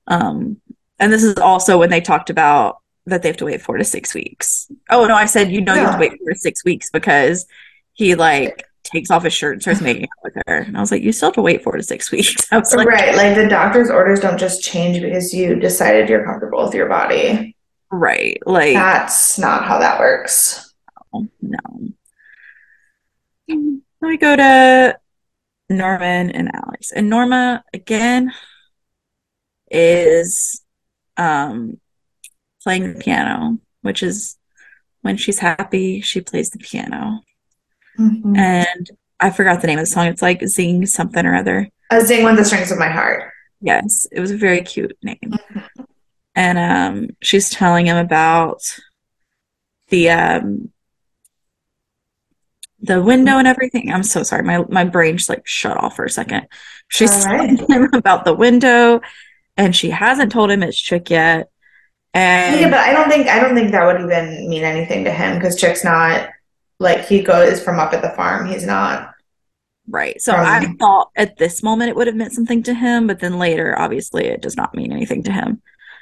[0.08, 0.62] Um,
[1.00, 2.78] and this is also when they talked about
[3.08, 4.70] that they have to wait four to six weeks.
[4.90, 7.46] Oh no, I said you know you have to wait four to six weeks because
[7.94, 10.58] he like takes off his shirt and starts making out with her.
[10.58, 12.36] And I was like, you still have to wait four to six weeks.
[12.52, 13.16] I was like, right.
[13.16, 17.56] Like, the doctor's orders don't just change because you decided you're comfortable with your body.
[17.92, 20.74] right, like That's not how that works.
[21.14, 21.30] no.
[23.48, 24.98] Then we go to
[25.70, 26.92] Norman and Alex.
[26.92, 28.34] And Norma again
[29.70, 30.62] is
[31.18, 31.80] um
[32.64, 34.38] playing the piano, which is
[35.02, 37.22] when she's happy, she plays the piano.
[38.00, 38.38] Mhm.
[38.38, 40.08] And I forgot the name of the song.
[40.08, 41.70] It's like Zing something or other.
[41.92, 43.32] A zing with the strings of my heart.
[43.60, 45.36] Yes, it was a very cute name.
[46.36, 48.62] And um she's telling him about
[49.90, 50.72] the um
[52.80, 53.92] the window and everything.
[53.92, 54.44] I'm so sorry.
[54.44, 56.48] My my brain just like shut off for a second.
[56.88, 57.58] She's All right.
[57.60, 59.02] telling him about the window
[59.58, 61.50] and she hasn't told him it's Chick yet.
[62.16, 65.12] Yeah, And but I don't think I don't think that would even mean anything to
[65.12, 66.30] him because Chick's not
[66.82, 68.48] like he goes from up at the farm.
[68.48, 69.14] He's not.
[69.88, 70.22] right.
[70.22, 73.20] So I Um, thought at this moment it would have meant something to him, but
[73.20, 75.62] then later obviously it does not mean anything to him.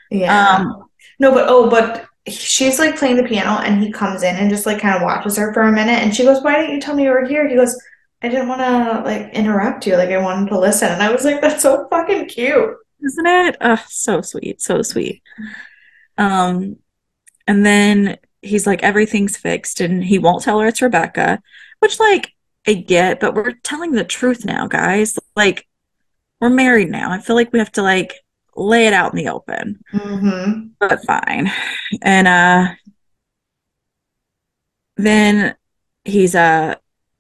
[0.10, 0.46] Yeah.
[0.58, 4.50] Um No, but oh, but she's like playing the piano and he comes in and
[4.50, 6.82] just like kind of watches her for a minute and she goes, "Why didn't you
[6.82, 7.78] tell me you were here?" He goes,
[8.22, 9.98] "I didn't want to like interrupt you.
[9.98, 13.56] Like I wanted to listen." And I was like, "That's so fucking cute." isn't it?
[13.62, 15.22] Oh, so sweet, so sweet.
[16.18, 16.78] Um,
[17.48, 21.42] and then he's like, everything's fixed, and he won't tell her it's Rebecca,
[21.80, 22.34] which like
[22.68, 25.18] I get, but we're telling the truth now, guys.
[25.36, 25.68] Like
[26.42, 27.12] we're married now.
[27.12, 28.14] I feel like we have to like
[28.56, 30.68] lay it out in the open, Mm-hmm.
[30.80, 31.52] but fine.
[32.02, 32.74] And uh,
[34.98, 35.56] then
[36.06, 36.76] he's uh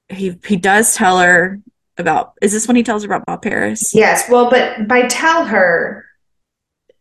[0.09, 1.61] he he does tell her
[1.97, 2.33] about.
[2.41, 3.93] Is this when he tells her about Bob Paris?
[3.93, 4.29] Yes.
[4.29, 6.05] Well, but by tell her,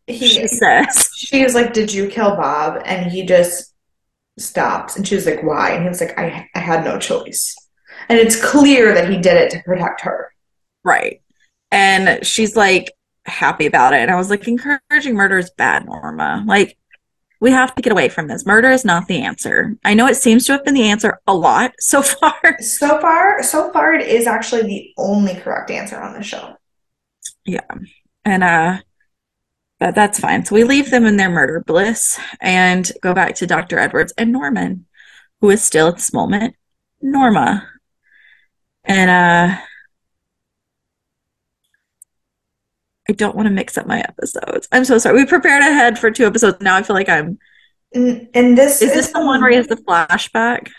[0.06, 1.08] he She says.
[1.16, 3.74] she was like, "Did you kill Bob?" And he just
[4.38, 7.54] stops, and she was like, "Why?" And he was like, "I I had no choice."
[8.08, 10.32] And it's clear that he did it to protect her.
[10.84, 11.20] Right.
[11.70, 12.92] And she's like
[13.26, 13.98] happy about it.
[13.98, 16.44] And I was like, encouraging murder is bad, Norma.
[16.46, 16.76] Like,
[17.40, 18.46] we have to get away from this.
[18.46, 19.76] Murder is not the answer.
[19.84, 22.60] I know it seems to have been the answer a lot so far.
[22.60, 26.56] So far, so far, it is actually the only correct answer on the show.
[27.44, 27.60] Yeah.
[28.24, 28.78] And uh
[29.78, 30.44] but that's fine.
[30.44, 33.78] So we leave them in their murder bliss and go back to Dr.
[33.78, 34.86] Edwards and Norman,
[35.40, 36.56] who is still at this moment
[37.00, 37.66] Norma.
[38.84, 39.60] And uh
[43.10, 44.68] I don't want to mix up my episodes.
[44.70, 45.16] I'm so sorry.
[45.16, 46.60] We prepared ahead for two episodes.
[46.60, 47.38] Now I feel like I'm
[47.94, 50.70] And, and this Is this the one where he has the flashback?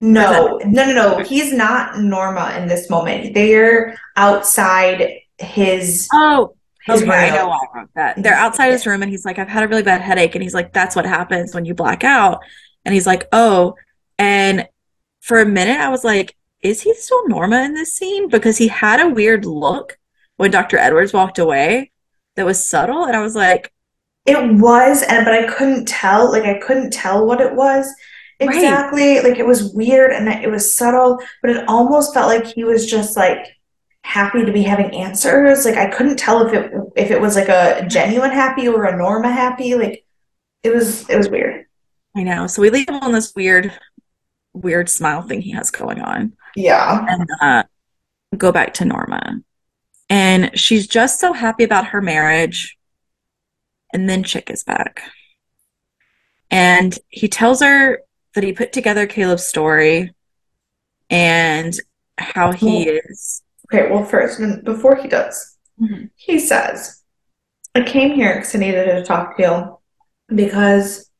[0.00, 1.18] No, no, no, no.
[1.20, 3.32] He's not Norma in this moment.
[3.32, 6.54] They're outside his Oh,
[6.88, 8.22] okay, I know I wrote that.
[8.22, 10.34] They're outside his room and he's like, I've had a really bad headache.
[10.34, 12.40] And he's like, That's what happens when you black out.
[12.84, 13.74] And he's like, Oh.
[14.18, 14.66] And
[15.20, 18.28] for a minute, I was like, Is he still Norma in this scene?
[18.28, 19.98] Because he had a weird look
[20.36, 20.78] when Dr.
[20.78, 21.90] Edwards walked away
[22.36, 23.04] that was subtle.
[23.04, 23.72] And I was like,
[24.24, 26.30] It was, and but I couldn't tell.
[26.30, 27.92] Like I couldn't tell what it was
[28.40, 28.50] Right.
[28.54, 29.20] exactly.
[29.20, 32.84] Like it was weird and it was subtle, but it almost felt like he was
[32.90, 33.55] just like
[34.06, 35.64] happy to be having answers.
[35.64, 38.96] Like I couldn't tell if it if it was like a genuine happy or a
[38.96, 39.74] Norma happy.
[39.74, 40.06] Like
[40.62, 41.66] it was it was weird.
[42.14, 42.46] I know.
[42.46, 43.72] So we leave him on this weird,
[44.54, 46.34] weird smile thing he has going on.
[46.54, 47.04] Yeah.
[47.06, 47.64] and uh,
[48.38, 49.40] go back to Norma.
[50.08, 52.78] And she's just so happy about her marriage.
[53.92, 55.02] And then Chick is back.
[56.50, 58.02] And he tells her
[58.34, 60.14] that he put together Caleb's story
[61.10, 61.74] and
[62.16, 63.42] how he is.
[63.72, 66.10] Okay, well first before he does, Mhm.
[66.14, 67.02] he says,
[67.74, 71.10] I came here because I needed to talk to you because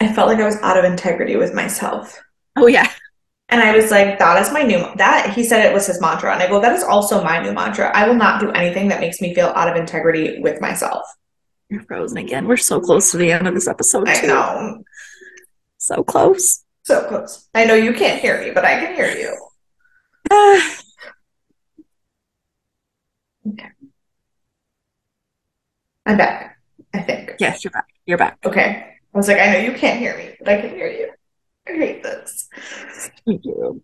[0.00, 2.20] I felt like I was out of integrity with myself.
[2.56, 2.90] Oh, yeah.
[3.48, 6.32] And I was like, that is my new that he said it was his mantra.
[6.32, 7.90] And I go, that is also my new mantra.
[7.94, 11.04] I will not do anything that makes me feel out of integrity with myself.
[11.68, 12.46] You're frozen again.
[12.46, 14.82] We're so close to the end of this episode, I know.
[15.78, 16.64] So close.
[16.82, 17.48] So close.
[17.54, 19.36] I know you can't hear me, but I can hear you.
[23.46, 23.70] Ah.
[26.06, 26.58] I'm back,
[26.94, 27.34] I think.
[27.38, 27.86] Yes, you're back.
[28.06, 28.38] You're back.
[28.44, 28.86] Okay.
[29.14, 31.10] I was like, I know you can't hear me, but I can hear you.
[31.68, 32.48] I hate this.
[33.26, 33.82] Thank you.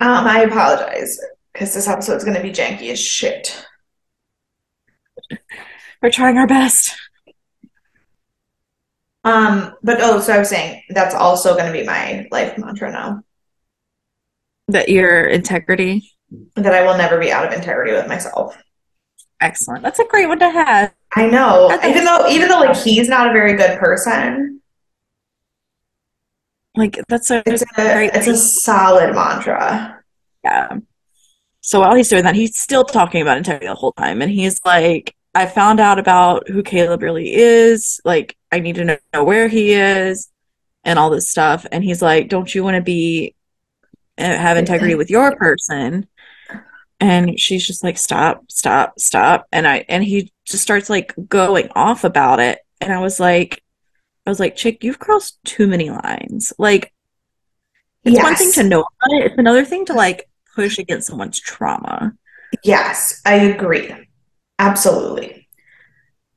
[0.00, 1.18] Um, I apologize
[1.52, 3.64] because this episode's going to be janky as shit.
[6.02, 6.96] We're trying our best.
[9.24, 12.90] Um, but oh, so I was saying that's also going to be my life mantra
[12.90, 13.22] now.
[14.68, 16.10] That your integrity.
[16.56, 18.56] That I will never be out of integrity with myself.
[19.42, 19.82] Excellent.
[19.82, 20.94] That's a great one to have.
[21.16, 21.76] I know.
[21.84, 24.60] Even though even though like he's not a very good person.
[26.76, 30.00] Like that's a it's a great it's a solid mantra.
[30.44, 30.78] Yeah.
[31.60, 34.22] So while he's doing that, he's still talking about integrity the whole time.
[34.22, 38.00] And he's like, I found out about who Caleb really is.
[38.04, 40.28] Like, I need to know where he is
[40.84, 41.66] and all this stuff.
[41.70, 43.34] And he's like, Don't you want to be,
[44.18, 46.06] uh, have integrity with your person?
[47.02, 49.46] And she's just like, Stop, stop, stop.
[49.50, 52.60] And I, and he just starts like going off about it.
[52.80, 53.60] And I was like,
[54.24, 56.52] I was like, Chick, you've crossed too many lines.
[56.58, 56.92] Like,
[58.04, 58.22] it's yes.
[58.22, 62.12] one thing to know about it, it's another thing to like push against someone's trauma.
[62.62, 63.92] Yes, I agree.
[64.60, 65.48] Absolutely.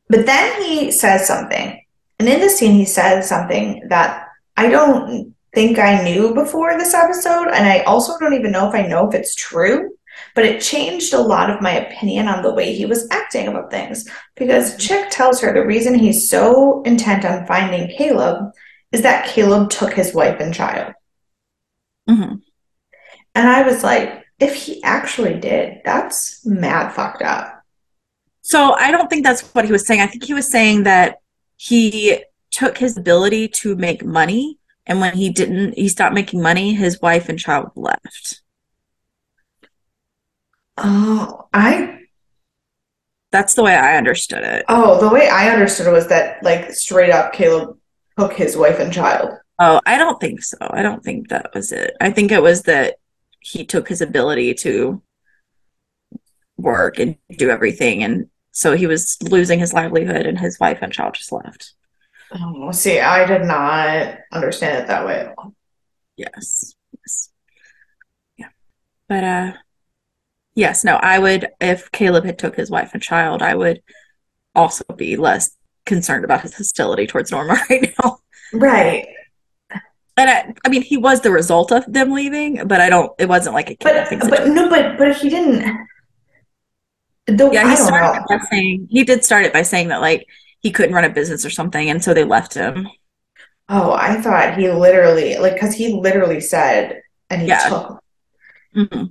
[0.09, 1.80] But then he says something.
[2.18, 6.95] And in this scene, he says something that I don't think I knew before this
[6.95, 7.49] episode.
[7.49, 9.91] And I also don't even know if I know if it's true.
[10.36, 13.71] But it changed a lot of my opinion on the way he was acting about
[13.71, 14.07] things.
[14.36, 18.51] Because Chick tells her the reason he's so intent on finding Caleb
[18.91, 20.93] is that Caleb took his wife and child.
[22.09, 22.36] Mm-hmm.
[23.33, 27.63] And I was like, if he actually did, that's mad fucked up.
[28.41, 30.01] So I don't think that's what he was saying.
[30.01, 31.17] I think he was saying that
[31.55, 36.73] he took his ability to make money, and when he didn't, he stopped making money,
[36.73, 38.41] his wife and child left.
[40.78, 41.99] Oh, I.
[43.32, 44.65] That's the way I understood it.
[44.69, 47.78] Oh, the way I understood it was that, like, straight up, Caleb
[48.17, 49.32] took his wife and child.
[49.59, 50.57] Oh, I don't think so.
[50.61, 51.95] I don't think that was it.
[51.99, 52.95] I think it was that
[53.39, 55.01] he took his ability to
[56.57, 60.93] work and do everything and so he was losing his livelihood and his wife and
[60.93, 61.73] child just left
[62.32, 65.53] oh see i did not understand it that way at all
[66.15, 67.30] yes yes
[68.38, 68.47] yeah
[69.09, 69.51] but uh
[70.55, 73.81] yes no i would if caleb had took his wife and child i would
[74.55, 78.17] also be less concerned about his hostility towards norma right now
[78.53, 79.07] right
[80.17, 83.11] and I, I mean, he was the result of them leaving, but I don't.
[83.19, 85.87] It wasn't like a but, but no, but but he didn't.
[87.27, 90.25] Though, yeah, he started by saying he did start it by saying that like
[90.61, 92.87] he couldn't run a business or something, and so they left him.
[93.67, 97.67] Oh, I thought he literally like because he literally said, and he yeah.
[97.67, 98.03] took.
[98.75, 99.05] Mm-hmm.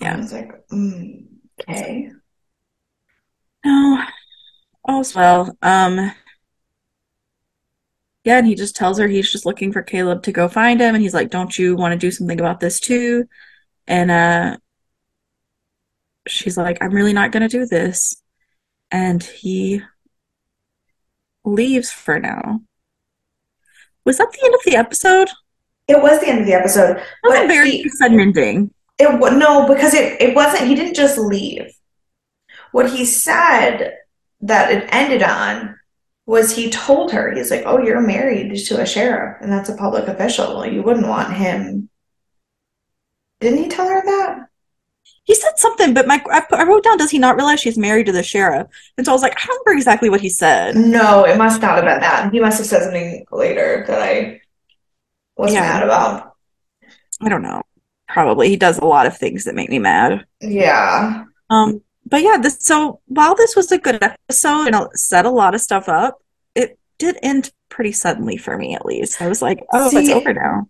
[0.00, 1.26] Yeah, I was like, mm,
[1.68, 2.10] okay.
[3.64, 4.04] No,
[4.84, 5.56] all's well.
[5.62, 6.12] Um,
[8.24, 10.94] yeah, and he just tells her he's just looking for Caleb to go find him,
[10.94, 13.24] and he's like, "Don't you want to do something about this too?"
[13.86, 14.56] And uh,
[16.26, 18.20] she's like, "I'm really not going to do this,"
[18.90, 19.82] and he
[21.44, 22.60] leaves for now.
[24.04, 25.30] Was that the end of the episode?
[25.88, 26.96] It was the end of the episode.
[26.96, 28.72] That was a very he, sudden ending.
[28.98, 30.68] It no, because it it wasn't.
[30.68, 31.70] He didn't just leave.
[32.72, 33.94] What he said
[34.40, 35.78] that it ended on
[36.24, 39.76] was he told her he's like oh you're married to a sheriff and that's a
[39.76, 40.64] public official.
[40.66, 41.88] You wouldn't want him.
[43.40, 44.48] Didn't he tell her that?
[45.24, 48.06] He said something but my I, I wrote down does he not realize she's married
[48.06, 48.66] to the sheriff?
[48.96, 50.74] And so i was like i don't remember exactly what he said.
[50.74, 52.32] No it must not have been that.
[52.32, 54.40] He must have said something later that i
[55.36, 55.60] was yeah.
[55.60, 56.34] mad about.
[57.20, 57.62] I don't know
[58.16, 62.38] probably he does a lot of things that make me mad yeah um but yeah,
[62.38, 66.22] this so while this was a good episode and set a lot of stuff up,
[66.54, 69.20] it did end pretty suddenly for me at least.
[69.20, 70.68] I was like, oh, See, it's over now.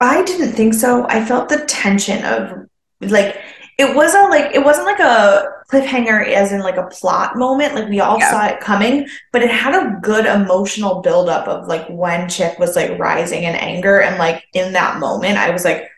[0.00, 1.06] I didn't think so.
[1.08, 2.68] I felt the tension of
[3.00, 3.36] like
[3.76, 7.88] it wasn't like it wasn't like a cliffhanger as in like a plot moment like
[7.88, 8.30] we all yeah.
[8.30, 12.74] saw it coming but it had a good emotional buildup of like when chick was
[12.74, 15.88] like rising in anger and like in that moment i was like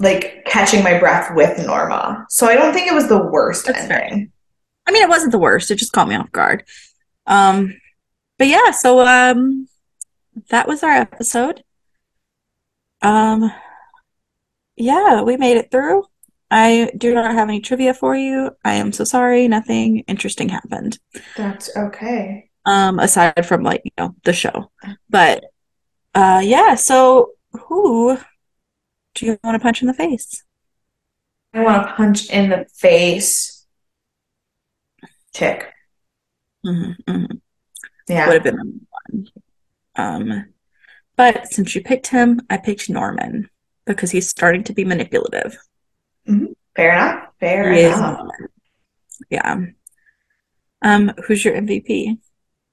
[0.00, 2.26] like catching my breath with Norma.
[2.30, 3.98] So I don't think it was the worst That's ending.
[3.98, 4.28] Fair.
[4.86, 5.70] I mean, it wasn't the worst.
[5.70, 6.64] It just caught me off guard.
[7.26, 7.76] Um,
[8.38, 9.68] but yeah, so um,
[10.48, 11.62] that was our episode.
[13.02, 13.52] Um,
[14.76, 16.04] yeah, we made it through.
[16.50, 18.50] I do not have any trivia for you.
[18.64, 19.46] I am so sorry.
[19.46, 20.98] Nothing interesting happened.
[21.36, 22.50] That's okay.
[22.64, 24.70] Um, aside from like you know the show,
[25.08, 25.44] but
[26.14, 26.74] uh, yeah.
[26.74, 28.18] So who
[29.14, 30.44] do you want to punch in the face?
[31.52, 33.66] I want to punch in the face.
[35.34, 35.72] Chick.
[36.64, 37.40] Mhm, mhm.
[38.08, 38.64] Would have been my
[39.08, 39.28] one.
[39.96, 40.54] Um,
[41.16, 43.48] but since you picked him, I picked Norman
[43.84, 45.56] because he's starting to be manipulative.
[46.28, 46.54] Mhm.
[46.76, 47.28] Fair enough.
[47.40, 48.26] Fair He enough.
[49.28, 49.56] Yeah.
[50.82, 52.18] Um, who's your MVP?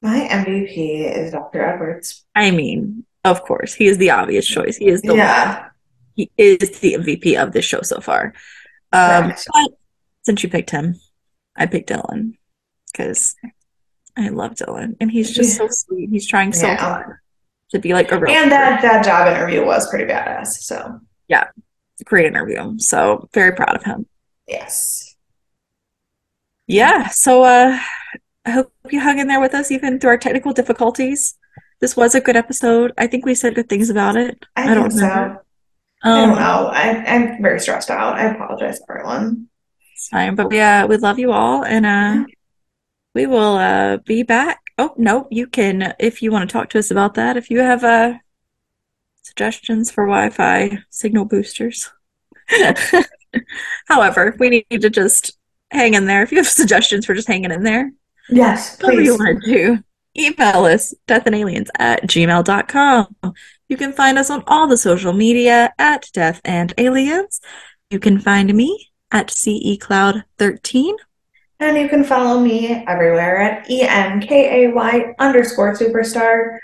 [0.01, 1.61] My MVP is Dr.
[1.61, 2.25] Edwards.
[2.35, 4.77] I mean, of course, he is the obvious choice.
[4.77, 5.71] He is the one.
[6.17, 6.25] Yeah.
[6.35, 8.33] He is the MVP of this show so far.
[8.91, 9.71] Um, but
[10.23, 10.95] since you picked him,
[11.55, 12.33] I picked Dylan
[12.91, 13.35] because
[14.17, 16.09] I love Dylan and he's just so sweet.
[16.09, 16.77] He's trying so Yeah.
[16.77, 17.17] hard
[17.71, 20.47] to be like a real And that that job interview was pretty badass.
[20.59, 21.45] So yeah,
[22.05, 22.77] great interview.
[22.79, 24.07] So very proud of him.
[24.47, 25.15] yes.
[26.67, 27.07] Yeah.
[27.09, 27.79] So uh
[28.45, 31.37] I hope you hung in there with us even through our technical difficulties.
[31.81, 32.93] This was a good episode.
[32.97, 34.43] I think we said good things about it.
[34.55, 35.35] I, don't know.
[35.35, 35.41] so.
[36.15, 36.67] I Um, don't know.
[36.73, 38.15] I, I'm very stressed out.
[38.15, 39.47] I apologize, everyone.
[39.93, 42.25] It's fine, but yeah, we love you all, and uh,
[43.15, 44.59] we will uh be back.
[44.77, 47.35] Oh no, you can if you want to talk to us about that.
[47.37, 48.13] If you have uh
[49.23, 51.89] suggestions for Wi-Fi signal boosters.
[53.87, 55.37] However, we need to just
[55.71, 56.23] hang in there.
[56.23, 57.91] If you have suggestions for just hanging in there,
[58.29, 59.19] Yes, whatever you please.
[59.19, 59.83] want to do,
[60.17, 63.15] email us deathandaliens at gmail.com.
[63.69, 67.41] You can find us on all the social media at Death and Aliens.
[67.89, 70.93] You can find me at CECloud13.
[71.59, 76.59] And you can follow me everywhere at E N K A Y underscore superstar.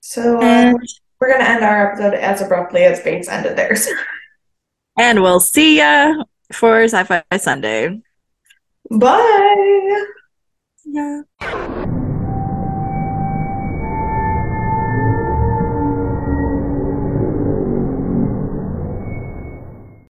[0.00, 0.72] So uh,
[1.20, 3.86] we're gonna end our episode as abruptly as Bates ended theirs.
[4.98, 8.00] and we'll see ya for Sci Fi Sunday.
[8.90, 10.04] Bye.
[10.84, 11.82] Yeah.